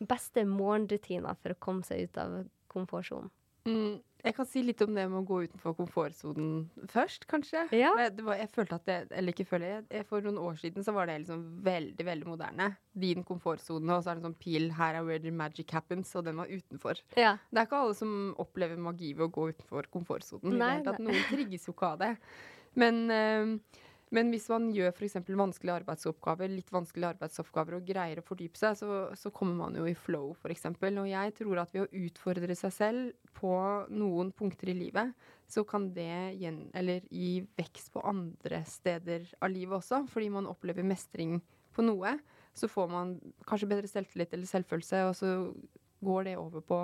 [0.00, 2.38] Beste morgenrutiner for å komme seg ut av
[2.72, 3.28] komfortsonen?
[3.70, 7.62] Mm, jeg kan si litt om det med å gå utenfor komfortsonen først, kanskje.
[7.72, 7.92] Ja.
[7.96, 10.92] Var, jeg følte at det, eller ikke føler jeg, jeg- For noen år siden så
[10.92, 12.76] var det liksom veldig veldig moderne.
[12.98, 16.14] Din komfortsone, og så er det en sånn pil her er where the magic happens,
[16.16, 17.00] og den var utenfor.
[17.16, 17.38] Ja.
[17.50, 20.58] Det er ikke alle som opplever magi ved å gå utenfor komfortsonen.
[20.58, 22.16] Noen trigges jo ikke av det.
[22.76, 23.58] Men, eh,
[24.10, 25.20] men hvis man gjør f.eks.
[25.22, 29.86] vanskelige arbeidsoppgaver, litt vanskelige arbeidsoppgaver og greier å fordype seg, så, så kommer man jo
[29.86, 30.66] i flow, f.eks.
[30.72, 33.52] Og jeg tror at ved å utfordre seg selv på
[33.94, 35.14] noen punkter i livet,
[35.50, 40.50] så kan det gjen, eller gi vekst på andre steder av livet også, fordi man
[40.50, 41.38] opplever mestring
[41.74, 42.16] på noe.
[42.56, 43.14] Så får man
[43.46, 45.36] kanskje bedre selvtillit eller selvfølelse, og så
[46.02, 46.82] går det over på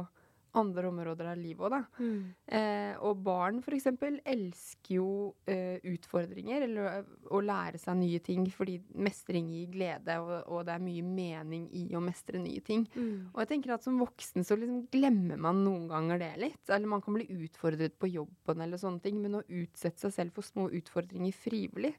[0.56, 1.82] andre områder av livet òg, da.
[2.00, 2.20] Mm.
[2.58, 5.08] Eh, og barn eksempel elsker jo
[5.50, 10.66] eh, utfordringer, eller å, å lære seg nye ting, fordi mestring gir glede, og, og
[10.68, 12.86] det er mye mening i å mestre nye ting.
[12.96, 13.32] Mm.
[13.32, 16.62] Og jeg tenker at som voksen så liksom glemmer man noen ganger det litt.
[16.68, 20.36] Eller man kan bli utfordret på jobben eller sånne ting, men å utsette seg selv
[20.36, 21.94] for små utfordringer frivillig,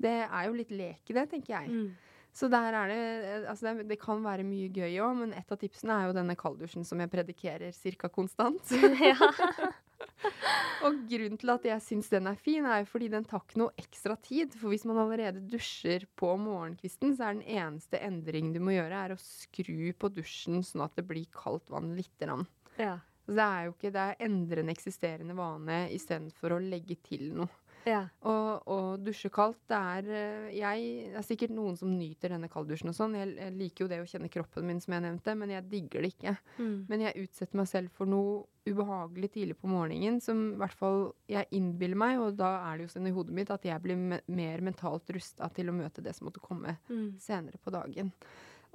[0.00, 1.68] det er jo litt lek i det, tenker jeg.
[1.68, 2.09] Mm.
[2.36, 5.50] Så der er det eh, Altså det, det kan være mye gøy òg, men et
[5.50, 8.10] av tipsene er jo denne kalddusjen som jeg predikerer ca.
[8.12, 8.74] konstant.
[9.10, 9.16] ja.
[10.86, 13.60] Og grunnen til at jeg syns den er fin, er jo fordi den tar ikke
[13.60, 14.54] noe ekstra tid.
[14.56, 19.04] For hvis man allerede dusjer på morgenkvisten, så er den eneste endringen du må gjøre,
[19.04, 22.48] er å skru på dusjen sånn at det blir kaldt vann lite grann.
[22.80, 22.98] ja.
[23.30, 27.28] Så det er jo ikke Det er endre en eksisterende vane istedenfor å legge til
[27.36, 27.59] noe.
[27.88, 28.02] Ja.
[28.28, 32.50] Og, og dusje kaldt, det er eh, Jeg Det er sikkert noen som nyter denne
[32.52, 33.14] kalddusjen og sånn.
[33.16, 36.04] Jeg, jeg liker jo det å kjenne kroppen min, som jeg nevnte, men jeg digger
[36.04, 36.34] det ikke.
[36.58, 36.74] Mm.
[36.90, 41.00] Men jeg utsetter meg selv for noe ubehagelig tidlig på morgenen som i hvert fall
[41.32, 43.96] jeg innbiller meg, og da er det jo sånn i hodet mitt at jeg blir
[43.96, 47.16] me mer mentalt rusta til å møte det som måtte komme Mm.
[47.18, 48.12] senere på dagen.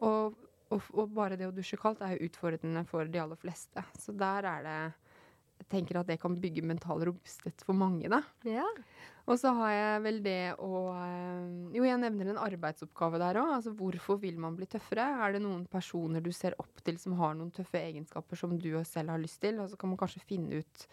[0.03, 0.33] Og,
[0.73, 3.83] og, og bare det å dusje kaldt er jo utfordrende for de aller fleste.
[4.01, 4.79] Så der er det
[5.71, 8.21] tenker at det kan bygge mental robusthet for mange, da.
[8.47, 8.67] ja.
[9.25, 13.55] Og så har jeg vel det å eh, Jo, jeg nevner en arbeidsoppgave der òg.
[13.57, 15.07] Altså hvorfor vil man bli tøffere?
[15.25, 18.69] Er det noen personer du ser opp til som har noen tøffe egenskaper som du
[18.85, 19.57] selv har lyst til?
[19.63, 20.85] Og så kan man kanskje finne ut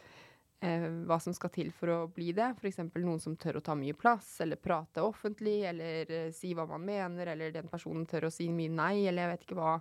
[0.65, 2.55] eh, hva som skal til for å bli det.
[2.57, 2.81] F.eks.
[2.95, 6.89] noen som tør å ta mye plass, eller prate offentlig, eller eh, si hva man
[6.89, 9.77] mener, eller den personen tør å si mye nei, eller jeg vet ikke hva.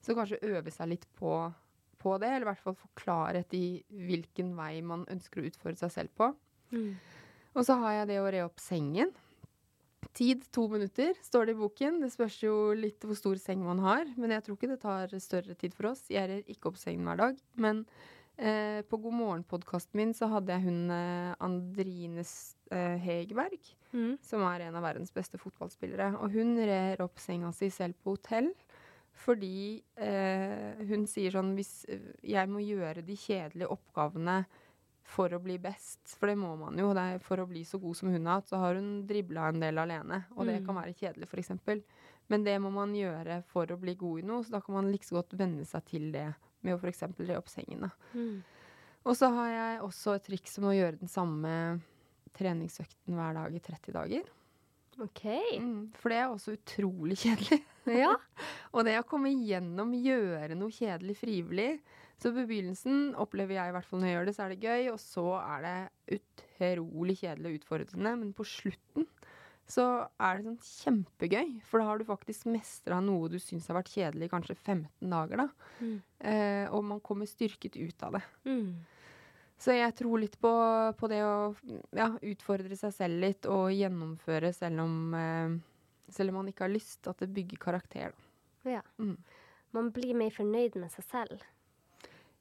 [0.00, 1.34] Så kanskje øve seg litt på,
[2.00, 5.78] på det, eller i hvert fall få klarhet i hvilken vei man ønsker å utfordre
[5.84, 6.30] seg selv på.
[6.74, 6.94] Mm.
[7.58, 9.10] Og så har jeg det å re opp sengen.
[10.16, 12.00] Tid to minutter, står det i boken.
[12.02, 14.08] Det spørs jo litt hvor stor seng man har.
[14.18, 16.06] Men jeg tror ikke det tar større tid for oss.
[16.10, 17.36] Jeg rer ikke opp sengen hver dag.
[17.62, 17.84] Men
[18.40, 23.60] eh, på God morgen-podkasten min så hadde jeg hun eh, Andrine S- eh, Hegerberg,
[23.90, 24.12] Mm.
[24.22, 26.12] som er en av verdens beste fotballspillere.
[26.22, 28.52] Og hun rer opp senga si selv på hotell.
[29.20, 34.38] Fordi eh, hun sier sånn Hvis eh, jeg må gjøre de kjedelige oppgavene
[35.10, 36.92] for å bli best, for det må man jo.
[37.26, 39.80] For å bli så god som hun har hatt, så har hun dribla en del
[39.82, 40.20] alene.
[40.36, 40.66] Og det Mm.
[40.66, 41.82] kan være kjedelig, f.eks.
[42.30, 44.86] Men det må man gjøre for å bli god i noe, så da kan man
[44.92, 46.28] like liksom godt venne seg til det
[46.62, 47.02] med å f.eks.
[47.26, 47.90] re opp sengen.
[48.14, 48.42] Mm.
[49.04, 51.80] Og så har jeg også et triks som å gjøre den samme
[52.36, 54.22] treningsøkten hver dag i 30 dager.
[55.04, 55.24] OK.
[55.60, 57.60] Mm, for det er også utrolig kjedelig.
[57.90, 58.12] Ja.
[58.74, 61.70] Og det å komme igjennom, gjøre noe kjedelig frivillig
[62.20, 64.68] Så på begynnelsen opplever jeg i hvert fall når jeg gjør det, så er det
[64.68, 68.12] gøy, og så er det utrolig kjedelig og utfordrende.
[68.20, 69.08] Men på slutten
[69.70, 69.86] så
[70.18, 73.92] er det sånn kjempegøy, for da har du faktisk mestra noe du syns har vært
[73.94, 75.68] kjedelig i kanskje 15 dager, da.
[75.78, 75.96] Mm.
[76.32, 78.22] Eh, og man kommer styrket ut av det.
[78.48, 78.72] Mm.
[79.60, 80.50] Så jeg tror litt på,
[80.96, 81.52] på det å
[81.96, 85.56] ja, utfordre seg selv litt og gjennomføre selv om, eh,
[86.08, 88.14] selv om man ikke har lyst, at det bygger karakter.
[88.16, 88.76] Da.
[88.78, 88.82] Ja.
[88.96, 89.18] Mm.
[89.76, 91.44] Man blir mer fornøyd med seg selv.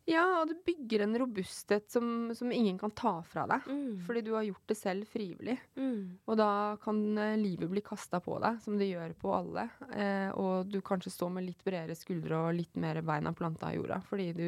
[0.09, 3.67] Ja, og det bygger en robusthet som, som ingen kan ta fra deg.
[3.69, 3.99] Mm.
[4.07, 5.57] Fordi du har gjort det selv frivillig.
[5.77, 6.17] Mm.
[6.25, 6.51] Og da
[6.81, 9.67] kan eh, livet bli kasta på deg, som det gjør på alle.
[9.91, 13.77] Eh, og du kanskje står med litt bredere skuldre og litt mer beina planta i
[13.77, 14.47] jorda, fordi du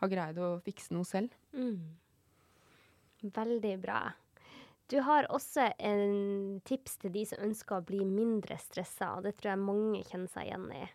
[0.00, 1.34] har greid å fikse noe selv.
[1.52, 1.96] Mm.
[3.20, 4.00] Veldig bra.
[4.90, 9.36] Du har også en tips til de som ønsker å bli mindre stressa, og det
[9.38, 10.86] tror jeg mange kjenner seg igjen i.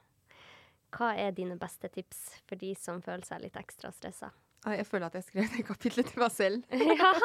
[0.96, 4.34] Hva er dine beste tips for de som føler seg litt ekstra stressa?
[4.66, 6.78] Jeg føler at jeg skrev det kapitlet til meg selv.
[7.02, 7.14] ja.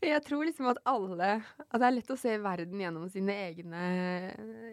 [0.00, 1.26] Jeg tror liksom at alle
[1.66, 3.80] At det er lett å se verden gjennom sine egne,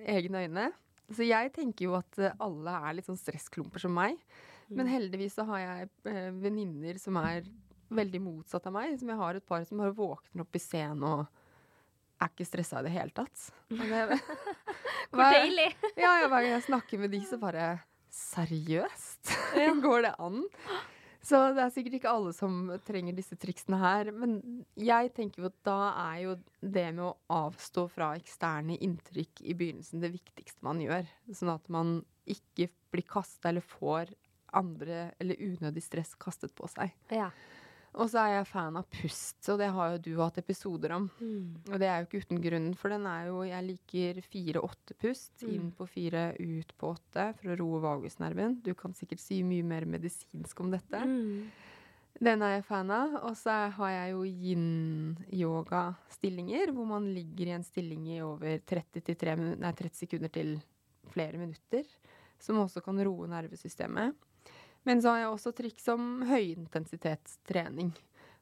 [0.07, 0.67] egne øyne.
[1.11, 4.15] Så jeg tenker jo at alle er litt sånn stressklumper som meg.
[4.67, 7.45] Men heldigvis så har jeg eh, venninner som er
[7.87, 8.97] veldig motsatt av meg.
[8.99, 11.25] Som jeg har et par som bare våkner opp i scenen og
[12.17, 13.47] er ikke stressa i det hele tatt.
[13.69, 14.19] Det,
[15.13, 15.69] Hvor deilig!
[15.95, 17.77] Ja, ja, hver gang jeg snakker med de, så bare
[18.17, 19.33] Seriøst?
[19.85, 20.45] Går det an?
[21.27, 24.09] Så det er sikkert ikke alle som trenger disse triksene her.
[24.15, 24.37] Men
[24.79, 29.55] jeg tenker jo at da er jo det med å avstå fra eksterne inntrykk i
[29.57, 31.09] begynnelsen det viktigste man gjør.
[31.35, 34.15] Sånn at man ikke blir kasta eller får
[34.59, 36.91] andre eller unødig stress kastet på seg.
[37.13, 37.29] Ja.
[37.97, 41.05] Og så er jeg fan av pust, og det har jo du hatt episoder om.
[41.17, 41.45] Mm.
[41.71, 45.35] Og det er jo ikke uten grunn, for den er jo Jeg liker fire-åtte-pust.
[45.41, 45.49] Mm.
[45.55, 48.51] Inn på fire, ut på åtte, for å roe vagusnerven.
[48.65, 50.99] Du kan sikkert si mye mer medisinsk om dette.
[50.99, 51.37] Mm.
[52.17, 53.09] Den er jeg fan av.
[53.29, 59.01] Og så har jeg jo yin-yoga-stillinger, hvor man ligger i en stilling i over 30,
[59.09, 60.49] til tre nei, 30 sekunder til
[61.13, 61.83] flere minutter.
[62.37, 64.26] Som også kan roe nervesystemet.
[64.87, 67.91] Men så har jeg også triks som høyintensitetstrening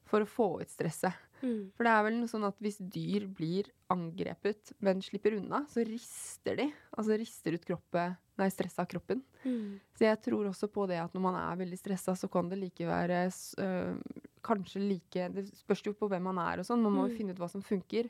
[0.06, 1.14] for å få ut stresset.
[1.42, 1.72] Mm.
[1.76, 5.82] For det er vel noe sånn at hvis dyr blir angrepet, men slipper unna, så
[5.84, 6.68] rister de.
[6.96, 9.20] Altså rister ut kroppet, nei, stresset av kroppen.
[9.44, 9.74] Mm.
[9.98, 12.60] Så jeg tror også på det at når man er veldig stressa, så kan det
[12.62, 13.98] like være øh,
[14.46, 16.78] Kanskje like Det spørs jo på hvem man er og sånn.
[16.86, 17.16] Man må jo Mm.
[17.18, 18.08] finne ut hva som funker.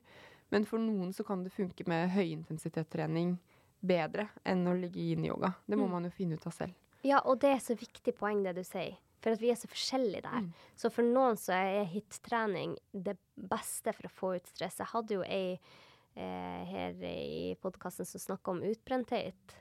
[0.53, 3.38] Men for noen så kan det funke med høyintensitetstrening
[3.83, 5.55] bedre enn å ligge i yin-yoga.
[5.66, 5.90] Det må Mm.
[5.90, 6.75] man jo finne ut av selv.
[7.07, 8.97] Ja, og det er så viktig poeng det du sier.
[9.23, 10.45] For at vi er så forskjellige der.
[10.45, 10.51] Mm.
[10.79, 14.81] Så for noen så er hit-trening det beste for å få ut stress.
[14.83, 19.57] Jeg hadde jo ei eh, her i podkasten som snakka om utbrenthet.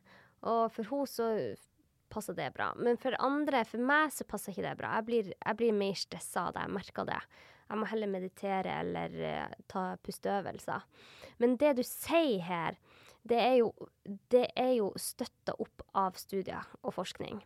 [0.46, 1.30] Og for henne så
[2.12, 2.72] passer det bra.
[2.78, 4.94] Men for andre, for meg så passer ikke det bra.
[5.00, 6.66] Jeg blir, jeg blir mer stressa av det.
[6.68, 7.22] Jeg merker det.
[7.66, 10.86] Jeg må heller meditere eller eh, ta pusteøvelser.
[11.42, 12.78] Men det du sier her,
[13.26, 13.72] det er jo,
[14.34, 17.42] det er jo støtta opp av studier og forskning.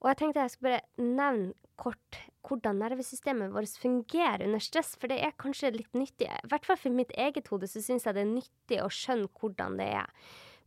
[0.00, 5.12] Og jeg tenkte jeg skulle bare nevne kort hvordan nervesystemet vårt fungerer under stress, for
[5.12, 6.28] det er kanskje litt nyttig.
[6.28, 9.30] I hvert fall for mitt eget hode så syns jeg det er nyttig å skjønne
[9.40, 10.10] hvordan det er.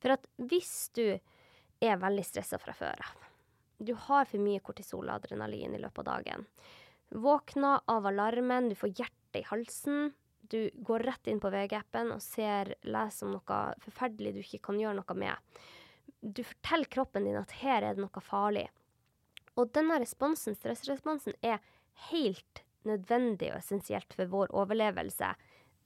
[0.03, 1.05] For at hvis du
[1.83, 3.29] er veldig stressa fra før av,
[3.83, 6.45] du har for mye kortisol og adrenalin i løpet av dagen,
[7.13, 10.13] våkner av alarmen, du får hjertet i halsen,
[10.53, 14.77] du går rett inn på VG-appen og ser, leser om noe forferdelig du ikke kan
[14.77, 15.61] gjøre noe med.
[16.21, 18.67] Du forteller kroppen din at her er det noe farlig.
[19.57, 21.57] Og denne responsen, stressresponsen, er
[22.11, 25.33] helt nødvendig og essensielt for vår overlevelse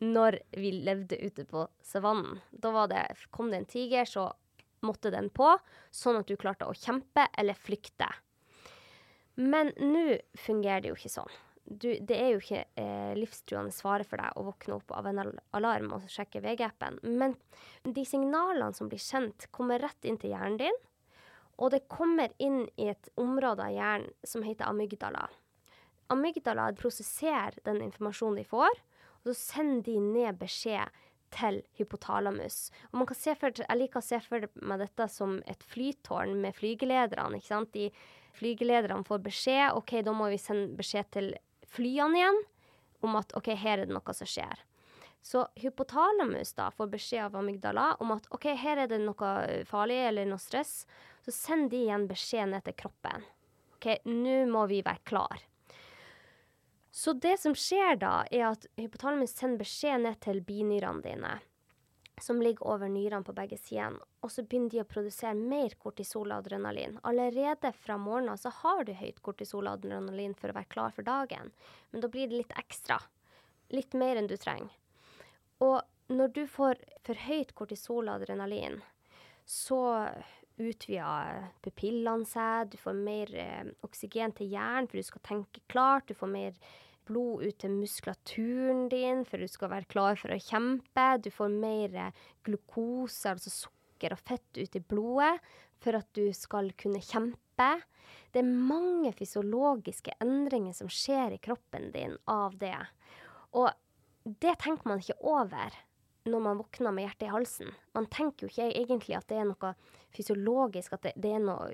[0.03, 2.41] når vi levde ute på savannen.
[2.51, 4.29] Da det, kom det en tiger, så
[4.85, 5.55] måtte den på,
[5.95, 8.11] sånn at du klarte å kjempe eller flykte.
[9.39, 11.37] Men nå fungerer det jo ikke sånn.
[11.67, 15.19] Du, det er jo ikke eh, livstruende fare for deg å våkne opp av en
[15.57, 17.01] alarm og sjekke VG-appen.
[17.03, 17.35] Men
[17.83, 20.79] de signalene som blir sendt, kommer rett inn til hjernen din.
[21.57, 25.25] Og det kommer inn i et område av hjernen som heter amygdala.
[26.13, 28.79] Amygdala prosesserer den informasjonen de får,
[29.25, 31.03] og så sender de ned beskjed
[31.35, 32.69] til hypotalamus.
[32.91, 36.37] Og man kan se for, jeg liker å se for meg dette som et flytårn
[36.39, 37.41] med flygelederne.
[37.41, 37.73] ikke sant?
[37.75, 37.89] De
[38.37, 41.33] flygelederne får beskjed, ok, da må vi sende beskjed til
[41.77, 42.41] flyene igjen
[43.05, 44.65] om at ok, her er det noe som skjer.
[45.21, 49.31] Så hypotalamus da får beskjed av amygdala om at ok, her er det noe
[49.67, 50.85] farlig eller noe stress.
[51.25, 53.25] Så sender de igjen beskjed ned til kroppen.
[53.77, 55.43] Ok, nå må vi være klar.
[56.97, 61.33] Så det som skjer da, er at hypotalamus sender beskjed ned til binyrene dine,
[62.21, 66.31] som ligger over nyrene på begge sidene, og så begynner de å produsere mer kortisol
[66.31, 66.97] og adrenalin.
[67.05, 71.05] Allerede fra morgenen så har du høyt kortisol og adrenalin for å være klar for
[71.05, 71.51] dagen,
[71.91, 72.97] men da blir det litt ekstra.
[73.75, 74.73] Litt mer enn du trenger.
[75.61, 75.81] Og
[76.13, 78.79] når du får for høyt kortisol og adrenalin,
[79.45, 79.81] så
[80.57, 86.09] utvider pupillene seg, du får mer eh, oksygen til hjernen for du skal tenke klart,
[86.09, 86.57] du får mer
[87.07, 91.53] blod ut til muskulaturen din for du skal være klar for å kjempe, du får
[91.53, 95.37] mer eh, glukose, altså sukker og fett ut i blodet
[95.83, 97.69] for at du skal kunne kjempe.
[98.31, 102.77] det er mange fysiologiske endringer som skjer i kroppen din av det.
[103.57, 103.71] Og
[104.23, 105.73] det tenker man ikke over
[106.27, 107.73] når man våkner med hjertet i halsen.
[107.95, 109.73] Man tenker jo ikke egentlig at det er noe
[110.15, 111.69] fysiologisk, at det, det er noe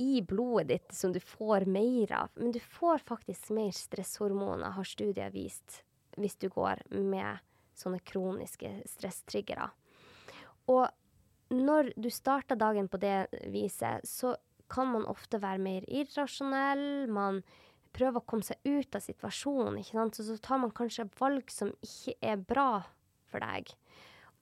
[0.00, 2.32] i blodet ditt som du får mer av.
[2.34, 5.82] Men du får faktisk mer stresshormoner, har studier vist,
[6.16, 7.42] hvis du går med
[7.76, 9.68] sånne kroniske stresstriggere.
[10.72, 10.88] Og
[11.52, 14.36] når du starter dagen på det viset, så
[14.70, 17.10] kan man ofte være mer irrasjonell.
[17.10, 17.42] Man
[17.92, 20.16] prøver å komme seg ut av situasjonen, ikke sant?
[20.16, 22.70] så, så tar man kanskje valg som ikke er bra
[23.30, 23.74] for deg.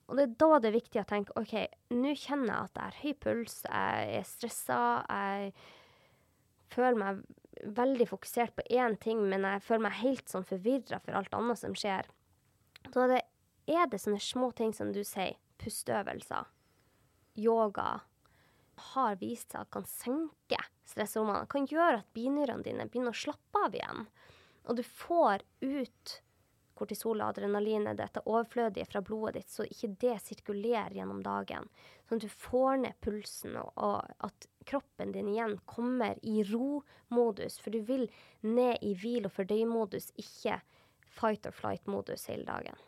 [0.09, 1.55] Og det er da det er viktig å tenke OK,
[1.93, 5.51] nå kjenner jeg at jeg har høy puls, jeg er stressa, jeg
[6.73, 7.19] føler meg
[7.77, 11.61] veldig fokusert på én ting, men jeg føler meg helt sånn forvirra for alt annet
[11.61, 12.09] som skjer.
[12.89, 13.21] Da det,
[13.69, 16.47] er det sånne små ting som du sier, pusteøvelser,
[17.37, 17.99] yoga,
[18.93, 23.65] har vist seg at kan senke stresshormonene, kan gjøre at binyrene dine begynner å slappe
[23.67, 24.07] av igjen.
[24.65, 26.15] Og du får ut
[26.79, 31.69] kortisol og adrenalinet, dette overflødige fra blodet ditt, så ikke det sirkulerer gjennom dagen.
[32.07, 37.59] Sånn at du får ned pulsen, og, og at kroppen din igjen kommer i ro-modus.
[37.61, 38.07] For du vil
[38.45, 40.61] ned i hvil- og fordøy-modus, ikke
[41.19, 42.79] fight or flight-modus hele dagen.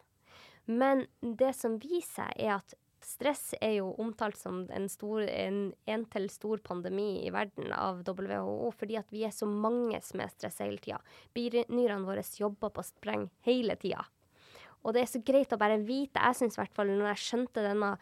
[0.65, 2.75] Men det som viser seg, er at
[3.06, 8.97] Stress er jo omtalt som en, stor, en, stor pandemi i verden av WHO, fordi
[8.99, 10.99] at vi er så mange som er stressa hele tida.
[11.34, 14.06] Binyrene våre jobber på spreng hele tida.
[14.82, 16.22] Og det er så greit å bare vite.
[16.22, 17.95] Jeg syns i hvert fall når jeg skjønte denne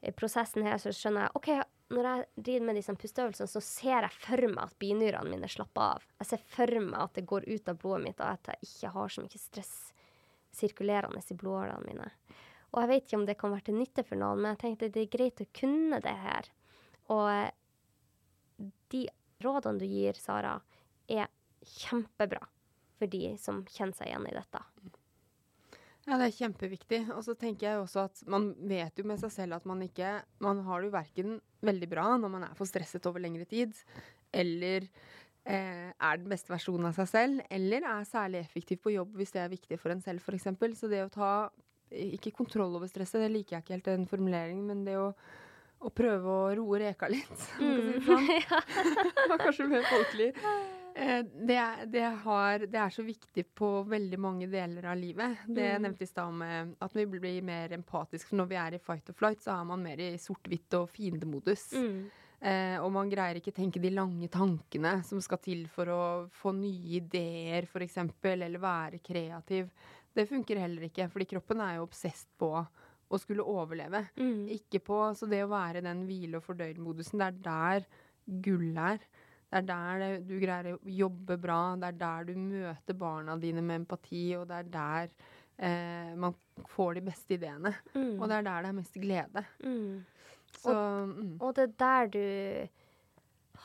[0.00, 1.50] eh, prosessen her, så skjønner jeg OK,
[1.96, 5.94] når jeg driver med disse pusteøvelsene, så ser jeg for meg at binyrene mine slapper
[5.94, 6.08] av.
[6.20, 8.92] Jeg ser for meg at det går ut av blodet mitt, og at jeg ikke
[8.96, 9.72] har så mye stress
[10.58, 12.10] sirkulerende i blodårene mine.
[12.72, 14.90] Og jeg vet ikke om det kan være til nytte for noen, men jeg tenkte
[14.92, 16.50] det er greit å kunne det her.
[17.14, 19.02] Og de
[19.44, 20.58] rådene du gir, Sara,
[21.08, 21.30] er
[21.78, 22.42] kjempebra
[22.98, 24.62] for de som kjenner seg igjen i dette.
[26.08, 27.02] Ja, det er kjempeviktig.
[27.14, 30.18] Og så tenker jeg også at man vet jo med seg selv at man ikke
[30.44, 31.38] Man har det jo verken
[31.68, 33.74] veldig bra når man er for stresset over lengre tid,
[34.32, 34.86] eller
[35.44, 39.34] eh, er den beste versjonen av seg selv, eller er særlig effektiv på jobb hvis
[39.34, 40.48] det er viktig for en selv, f.eks.
[40.78, 41.32] Så det å ta
[41.90, 45.12] ikke kontroll over stresset, det liker jeg ikke helt den formuleringen, men det å,
[45.80, 47.94] å prøve å roe reka litt, mm.
[48.04, 48.28] si sånn.
[49.30, 50.32] var kanskje mer folkelig.
[50.98, 55.44] Eh, det, det, har, det, er så viktig på veldig mange deler av livet.
[55.46, 55.82] Det mm.
[55.84, 58.32] nevnte i stad med at vi blir mer empatiske.
[58.32, 60.88] For når vi er i fight or flight, så er man mer i sort-hvitt og
[60.90, 61.68] fiendemodus.
[61.78, 62.08] Mm.
[62.38, 66.02] Eh, og man greier ikke tenke de lange tankene som skal til for å
[66.38, 67.98] få nye ideer, f.eks.,
[68.30, 69.70] eller være kreativ.
[70.18, 74.02] Det funker heller ikke, fordi kroppen er jo obsesst på å skulle overleve.
[74.18, 74.48] Mm.
[74.58, 77.86] Ikke på Så det å være i den hvile- og fordøyd-modusen, det er der
[78.44, 79.24] gullet er.
[79.48, 83.62] Det er der du greier å jobbe bra, det er der du møter barna dine
[83.64, 85.06] med empati, og det er der
[85.56, 86.34] eh, man
[86.68, 87.72] får de beste ideene.
[87.94, 88.18] Mm.
[88.18, 89.44] Og det er der det er mest glede.
[89.64, 90.04] Mm.
[90.52, 91.32] Så, og, mm.
[91.40, 92.68] og, det er der du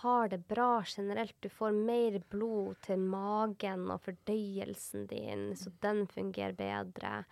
[0.04, 1.36] har det bra generelt.
[1.40, 7.24] Du får mer blod til magen og fordøyelsen din, så den fungerer bedre.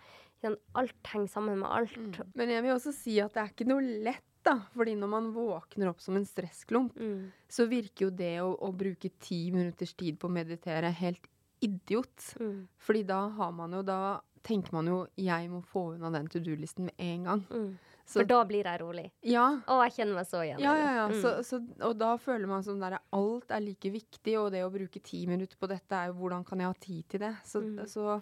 [0.42, 1.96] Alt henger sammen med alt.
[1.96, 2.32] Mm.
[2.34, 4.56] Men jeg vil også si at det er ikke noe lett, da.
[4.74, 7.30] Fordi når man våkner opp som en stressklump, mm.
[7.46, 11.28] så virker jo det å, å, bruke ti minutters tid på å meditere helt
[11.62, 12.32] idiot.
[12.40, 12.66] Mm.
[12.82, 14.00] Fordi da har man jo Da
[14.42, 17.44] tenker man jo 'jeg må få unna den to do-listen med en gang'.
[17.50, 17.78] Mm.
[18.04, 19.06] Så, For da blir jeg rolig.
[19.24, 19.46] Ja.
[19.70, 20.60] Og jeg kjenner meg så igjen.
[20.62, 21.08] Ja, ja, ja.
[21.08, 21.18] Mm.
[21.22, 24.72] Så, så, og da føler man som der alt er like viktig, og det å
[24.74, 27.34] bruke ti minutter på dette er jo hvordan kan jeg ha tid til det?
[27.46, 27.84] Så, mm.
[27.90, 28.18] så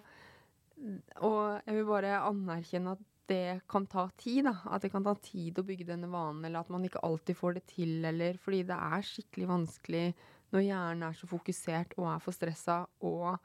[1.25, 4.55] Og jeg vil bare anerkjenne at det kan ta tid, da.
[4.69, 7.57] At det kan ta tid å bygge denne vanen, eller at man ikke alltid får
[7.57, 10.05] det til, eller fordi det er skikkelig vanskelig
[10.51, 13.37] når hjernen er så fokusert og er for stressa, å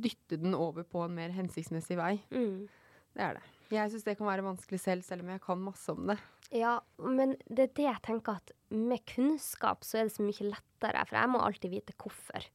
[0.00, 2.14] dytte den over på en mer hensiktsmessig vei.
[2.32, 2.68] Mm.
[3.16, 3.46] Det er det.
[3.70, 6.16] Jeg syns det kan være vanskelig selv, selv om jeg kan masse om det.
[6.50, 10.48] Ja, men det er det jeg tenker at med kunnskap så er det så mye
[10.48, 12.48] lettere, for jeg må alltid vite hvorfor.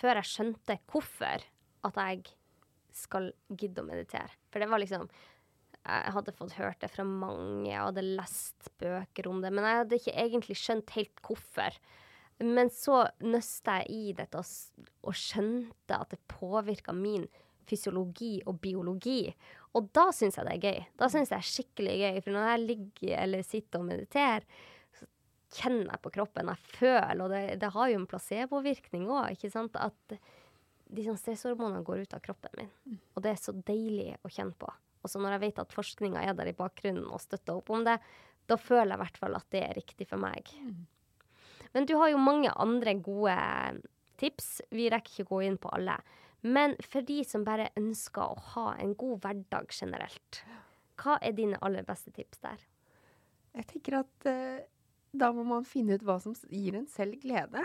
[0.00, 1.46] Før jeg skjønte hvorfor
[1.88, 2.34] at jeg
[2.96, 4.32] skal gidde å meditere.
[4.52, 5.08] For det var liksom
[5.80, 9.78] Jeg hadde fått hørt det fra mange, jeg hadde lest bøker om det, men jeg
[9.78, 11.78] hadde ikke egentlig skjønt helt hvorfor.
[12.44, 17.24] Men så nøsta jeg i dette og, skjønte at det påvirka min
[17.70, 19.22] fysiologi og biologi.
[19.78, 20.82] Og da syns jeg det er gøy.
[20.98, 22.20] Da syns jeg det er skikkelig gøy.
[22.24, 24.46] For når jeg ligger eller sitter og mediterer,
[24.98, 25.08] så
[25.60, 26.52] kjenner jeg på kroppen.
[26.52, 29.78] Jeg føler, og det, det har jo en placebovirkning òg, ikke sant.
[29.78, 30.20] At
[30.90, 32.72] de sånn stresshormonene går ut av kroppen min.
[33.14, 34.70] Og det er så deilig å kjenne på.
[35.00, 37.86] Og så når jeg vet at forskninga er der i bakgrunnen og støtter opp om
[37.86, 37.96] det,
[38.50, 40.50] da føler jeg i hvert fall at det er riktig for meg.
[41.74, 43.36] Men du har jo mange andre gode
[44.20, 44.60] tips.
[44.74, 45.94] Vi rekker ikke gå inn på alle.
[46.42, 50.42] Men for de som bare ønsker å ha en god hverdag generelt,
[51.00, 52.62] hva er dine aller beste tips der?
[53.56, 54.62] Jeg tenker at eh,
[55.12, 57.64] da må man finne ut hva som gir en selv glede.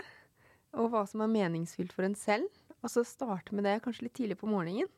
[0.76, 2.50] Og hva som er meningsfylt for en selv.
[2.82, 4.90] Og så starte med det kanskje litt tidlig på morgenen.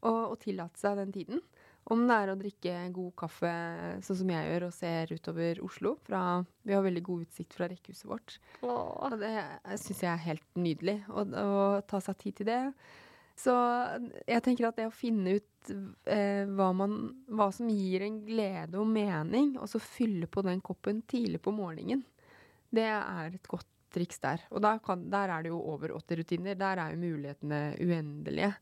[0.00, 1.42] Og, og tillate seg den tiden.
[1.90, 3.52] Om det er å drikke god kaffe,
[4.06, 5.96] sånn som jeg gjør, og ser utover Oslo.
[6.06, 6.20] Fra,
[6.62, 8.36] vi har veldig god utsikt fra rekkehuset vårt.
[8.62, 8.92] Åh.
[9.02, 9.32] Og det
[9.82, 11.00] syns jeg er helt nydelig.
[11.10, 12.60] Å ta seg tid til det.
[13.42, 13.54] Så
[14.28, 15.72] jeg tenker at det å finne ut
[16.06, 16.96] eh, hva, man,
[17.32, 21.54] hva som gir en glede og mening, og så fylle på den koppen tidlig på
[21.56, 22.04] morgenen,
[22.72, 24.44] det er et godt triks der.
[24.52, 26.56] Og der, kan, der er det jo over 80 rutiner.
[26.56, 28.52] Der er jo mulighetene uendelige.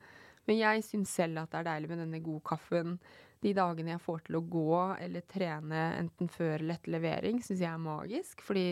[0.48, 2.98] Men jeg syns selv at det er deilig med denne gode kaffen.
[3.40, 7.62] De dagene jeg får til å gå eller trene enten før eller etter levering, syns
[7.62, 8.44] jeg er magisk.
[8.44, 8.68] Fordi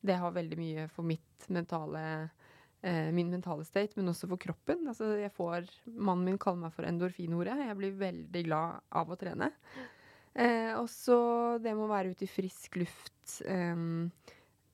[0.00, 2.02] det har veldig mye for mitt mentale
[2.82, 4.86] eh, min mentale state, men også for kroppen.
[4.88, 7.58] Altså, jeg får, mannen min kaller meg for endorfinhore.
[7.68, 9.50] Jeg blir veldig glad av å trene.
[10.34, 11.20] Eh, og så
[11.62, 13.74] det med å være ute i frisk luft eh,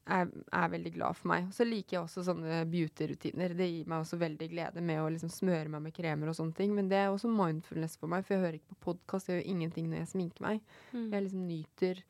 [0.07, 1.49] er, er veldig glad for meg.
[1.55, 3.55] Så liker jeg også sånne beauty-rutiner.
[3.59, 6.57] Det gir meg også veldig glede med å liksom smøre meg med kremer og sånne
[6.59, 6.75] ting.
[6.77, 9.51] Men det er også mindfulness for meg, for jeg hører ikke på podkast, jeg gjør
[9.55, 10.63] ingenting når jeg sminker meg.
[10.93, 11.09] Mm.
[11.11, 12.03] Jeg liksom nyter,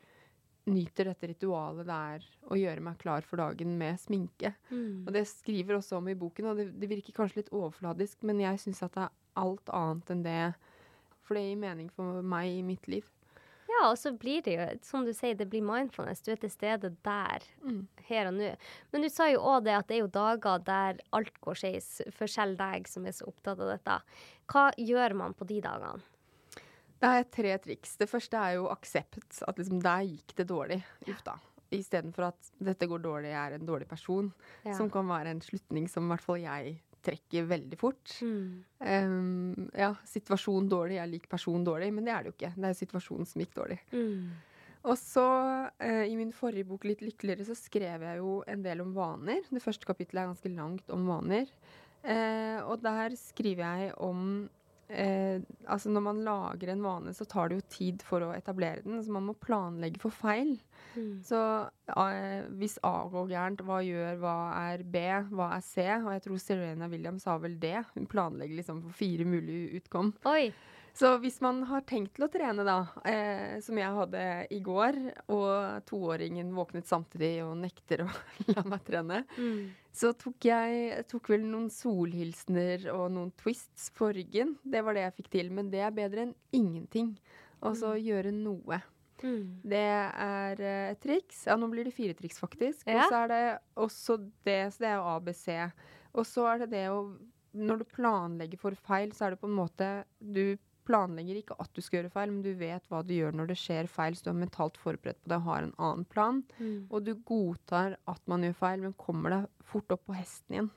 [0.69, 4.53] nyter dette ritualet det er å gjøre meg klar for dagen med sminke.
[4.69, 5.07] Mm.
[5.07, 8.45] Og det skriver også om i boken, og det, det virker kanskje litt overfladisk, men
[8.45, 10.41] jeg syns at det er alt annet enn det.
[11.27, 13.09] For det gir mening for meg i mitt liv.
[13.77, 16.23] Ja, og så blir det jo, som du sier, det blir mindfulness.
[16.25, 17.87] Du er til stede der, Mm.
[18.09, 18.57] her og nå.
[18.93, 22.01] Men du sa jo òg det at det er jo dager der alt går skeis,
[22.13, 24.01] for selv deg som er så opptatt av dette.
[24.49, 26.01] Hva gjør man på de dagene?
[26.99, 27.97] Det er tre triks.
[27.99, 29.43] Det første er jo aksept.
[29.47, 30.83] At liksom der gikk det dårlig.
[31.07, 31.35] Uff da.
[31.71, 34.33] Istedenfor at dette går dårlig, jeg er en dårlig person.
[34.65, 34.73] Ja.
[34.79, 38.17] Som kan være en slutning som i hvert fall jeg trekker veldig fort.
[38.25, 38.51] Mm.
[38.81, 42.53] Um, ja, situasjon dårlig, jeg liker person dårlig, men det er det jo ikke.
[42.57, 43.79] Det er situasjonen som gikk dårlig.
[43.95, 44.35] Mm.
[44.87, 45.27] Og så,
[45.71, 49.43] uh, i min forrige bok, 'Litt lykkeligere', så skrev jeg jo en del om vaner.
[49.51, 51.51] Det første kapittelet er ganske langt om vaner.
[52.07, 54.47] Uh, og der skriver jeg om
[54.89, 58.85] eh, Altså, når man lager en vane, så tar det jo tid for å etablere
[58.85, 59.01] den.
[59.03, 60.57] Så man må planlegge for feil.
[60.97, 61.19] Mm.
[61.27, 61.41] Så
[61.97, 64.37] eh, hvis A går gærent, hva gjør, hva
[64.71, 65.89] er B, hva er C?
[65.99, 67.81] Og jeg tror Serena Williams sa vel det.
[67.97, 70.15] Hun planlegger liksom for fire mulige utkom.
[70.31, 70.51] Oi.
[70.97, 74.23] Så hvis man har tenkt til å trene, da, eh, som jeg hadde
[74.57, 74.97] i går,
[75.29, 78.09] og toåringen våknet samtidig og nekter å
[78.55, 79.75] la meg trene, Mm.
[79.93, 84.57] så tok jeg tok vel noen solhilsener og noen twists på ryggen.
[84.65, 87.13] Det var det jeg fikk til, men det er bedre enn ingenting.
[87.61, 88.81] Og så gjøre noe.
[89.23, 89.61] Mm.
[89.65, 91.45] Det er eh, et triks.
[91.49, 92.85] Ja, nå blir det fire triks, faktisk.
[92.89, 93.05] Ja.
[93.05, 93.45] Og så er det
[93.85, 95.47] også det, så det er jo ABC.
[96.17, 97.01] Og så er det det å
[97.57, 99.87] Når du planlegger for feil, så er det på en måte
[100.21, 103.51] Du planlegger ikke at du skal gjøre feil, men du vet hva du gjør når
[103.51, 106.43] det skjer feil, så du er mentalt forberedt på det og har en annen plan.
[106.59, 106.87] Mm.
[106.89, 110.73] Og du godtar at man gjør feil, men kommer deg fort opp på hesten igjen.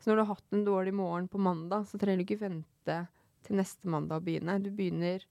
[0.00, 2.98] Så når du har hatt en dårlig morgen på mandag, så trenger du ikke vente
[3.44, 4.58] til neste mandag å begynne.
[4.60, 5.24] Du begynner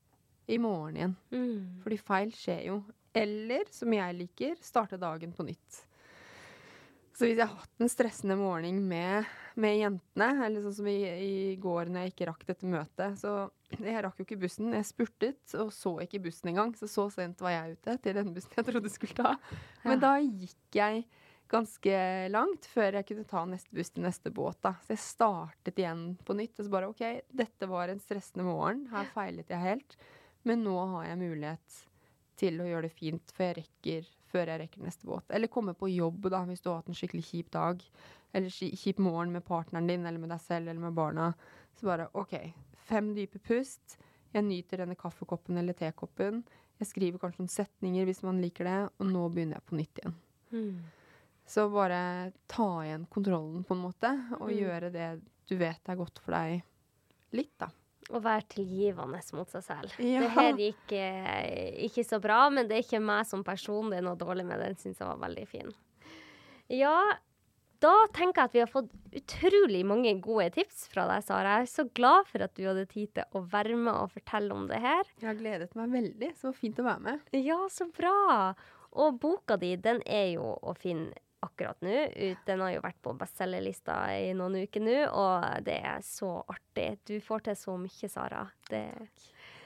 [0.50, 1.16] i morgen igjen.
[1.34, 1.82] Mm.
[1.84, 2.82] Fordi feil skjer jo.
[3.14, 5.84] Eller, som jeg liker, starte dagen på nytt.
[7.14, 9.28] Så hvis jeg har hatt en stressende morgen med,
[9.62, 13.34] med jentene, eller sånn som i, i går når jeg ikke rakk dette møtet Så
[13.80, 14.74] jeg rakk jo ikke bussen.
[14.76, 16.74] Jeg spurtet og så ikke bussen engang.
[16.78, 19.36] Så så sent var jeg ute til den bussen jeg trodde skulle ta.
[19.86, 21.06] Men da gikk jeg
[21.54, 21.96] ganske
[22.34, 24.60] langt før jeg kunne ta neste buss til neste båt.
[24.66, 24.76] da.
[24.82, 26.58] Så jeg startet igjen på nytt.
[26.58, 28.88] Og så bare OK, dette var en stressende morgen.
[28.94, 29.98] Her feilet jeg helt.
[30.48, 31.84] Men nå har jeg mulighet
[32.40, 35.30] til å gjøre det fint før jeg rekker, før jeg rekker neste båt.
[35.30, 37.84] Eller komme på jobb da, hvis du har hatt en skikkelig kjip dag.
[38.34, 41.34] Eller kjip morgen med partneren din, eller med deg selv, eller med barna.
[41.78, 42.34] Så bare OK,
[42.88, 43.98] fem dype pust.
[44.34, 46.42] Jeg nyter denne kaffekoppen eller tekoppen.
[46.82, 50.02] Jeg skriver kanskje noen setninger hvis man liker det, og nå begynner jeg på nytt
[50.02, 50.16] igjen.
[50.54, 50.80] Mm.
[51.46, 52.00] Så bare
[52.50, 54.10] ta igjen kontrollen, på en måte,
[54.40, 54.58] og Mm.
[54.58, 55.08] gjøre det
[55.50, 56.64] du vet er godt for deg.
[57.36, 57.68] Litt, da.
[58.14, 59.94] Å være tilgivende mot seg selv.
[60.00, 60.22] Ja.
[60.24, 64.00] Det her gikk eh, ikke så bra, men det er ikke meg som person det
[64.00, 64.60] er noe dårlig med.
[64.64, 65.72] Den syns jeg var veldig fin.
[66.72, 66.96] Ja,
[67.84, 71.58] da tenker jeg at vi har fått utrolig mange gode tips fra deg, Sara.
[71.60, 74.56] Jeg er så glad for at du hadde tid til å være med og fortelle
[74.56, 75.04] om det her.
[75.20, 76.32] Jeg har gledet meg veldig.
[76.40, 77.36] Så fint å være med.
[77.44, 78.54] Ja, så bra!
[78.94, 81.12] Og boka di, den er jo å finne
[81.44, 81.98] akkurat nå.
[82.48, 86.94] Den har jo vært på bestselgerlista i noen uker nå, og det er så artig.
[87.10, 88.46] Du får til så mye, Sara.
[88.70, 88.86] Det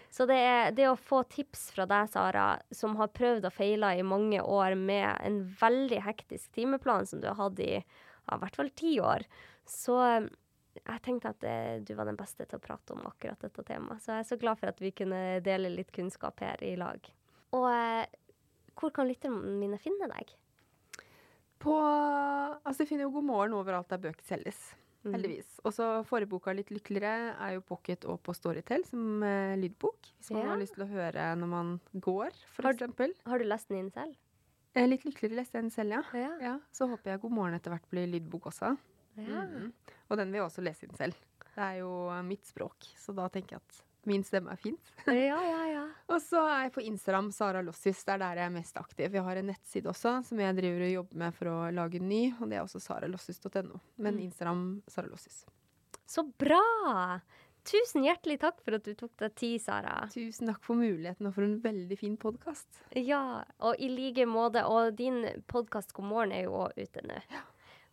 [0.09, 3.91] Så det, er, det å få tips fra deg, Sara, som har prøvd og feila
[3.93, 7.84] i mange år med en veldig hektisk timeplan som du har hatt i
[8.28, 9.25] ja, i hvert fall ti år,
[9.67, 10.30] så eh,
[10.84, 14.03] jeg tenkte at eh, du var den beste til å prate om akkurat dette temaet.
[14.03, 16.99] Så jeg er så glad for at vi kunne dele litt kunnskap her i lag.
[17.57, 18.05] Og eh,
[18.78, 20.36] hvor kan lytterne mine finne deg?
[21.57, 21.78] På
[22.67, 24.59] Altså, de finner jo God morgen overalt der bøker selges.
[25.07, 25.13] Mm.
[25.15, 25.49] Heldigvis.
[25.63, 30.11] Og så forrige Litt lykkeligere, er jo pocket og på Storytel som eh, lydbok.
[30.19, 30.49] Hvis man Ja.
[30.51, 33.13] har lyst til å høre når man går, for Har-.
[33.25, 34.15] Har du lest den inn selv?
[34.78, 36.03] Eh, litt lykkeligere leste jeg den selv, ja.
[36.21, 36.32] Ja.
[36.43, 36.53] ja.
[36.71, 38.75] Så håper jeg God morgen etter hvert blir lydbok også.
[39.17, 39.71] Mhm.
[40.09, 41.17] Og den vil jeg også lese inn selv.
[41.57, 44.91] Det er jo eh, mitt språk, så da tenker jeg at min stemme er fint.
[45.09, 45.82] ja, ja, ja.
[46.13, 48.03] Og så er jeg på Instagram Sara Lossis.
[48.07, 49.17] Det er der jeg er mest aktiv.
[49.17, 52.07] Jeg har en nettside også som jeg driver og jobber med for å lage en
[52.07, 53.82] ny, og det er også saralossis.no.
[53.97, 54.23] Men Mm.
[54.30, 55.41] Instagram Sara Lossis.
[56.07, 57.19] Så bra!
[57.68, 59.95] Tusen hjertelig takk for at du tok deg tid, Sara.
[60.13, 62.80] Tusen takk for muligheten og for en veldig fin podkast.
[62.95, 64.63] Ja, og i like måte.
[64.72, 67.20] Og din podkast God morgen er jo òg ute nå.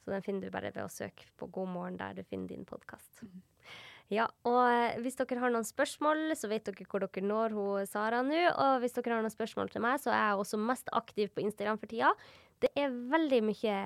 [0.04, 2.66] Så den finner du bare ved å søke på God morgen der du finner din
[2.68, 3.24] podkast.
[4.12, 7.88] Ja, og eh, hvis dere har noen spørsmål, så vet dere hvor dere når hun
[7.88, 8.44] Sara nå.
[8.52, 11.42] Og hvis dere har noen spørsmål til meg, så er jeg også mest aktiv på
[11.46, 12.12] Instagram for tida.
[12.62, 13.78] Det er veldig mye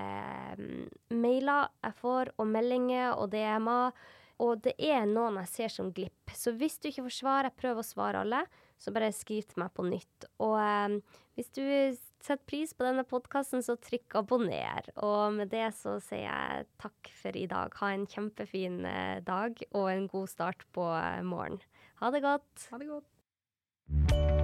[0.58, 0.86] mm,
[1.16, 3.94] mailer jeg får, og meldinger og DM-er.
[4.42, 6.32] Og det er noen jeg ser som glipp.
[6.34, 8.44] Så hvis du ikke får svar, jeg prøver å svare alle,
[8.78, 10.28] så bare skriv til meg på nytt.
[10.44, 11.64] Og eh, hvis du
[12.22, 14.90] setter pris på denne podkasten, så trykk abonner.
[15.02, 17.74] Og med det så sier jeg takk for i dag.
[17.82, 21.62] Ha en kjempefin eh, dag og en god start på eh, morgen.
[22.02, 22.68] Ha det godt.
[22.70, 24.37] Ha det godt.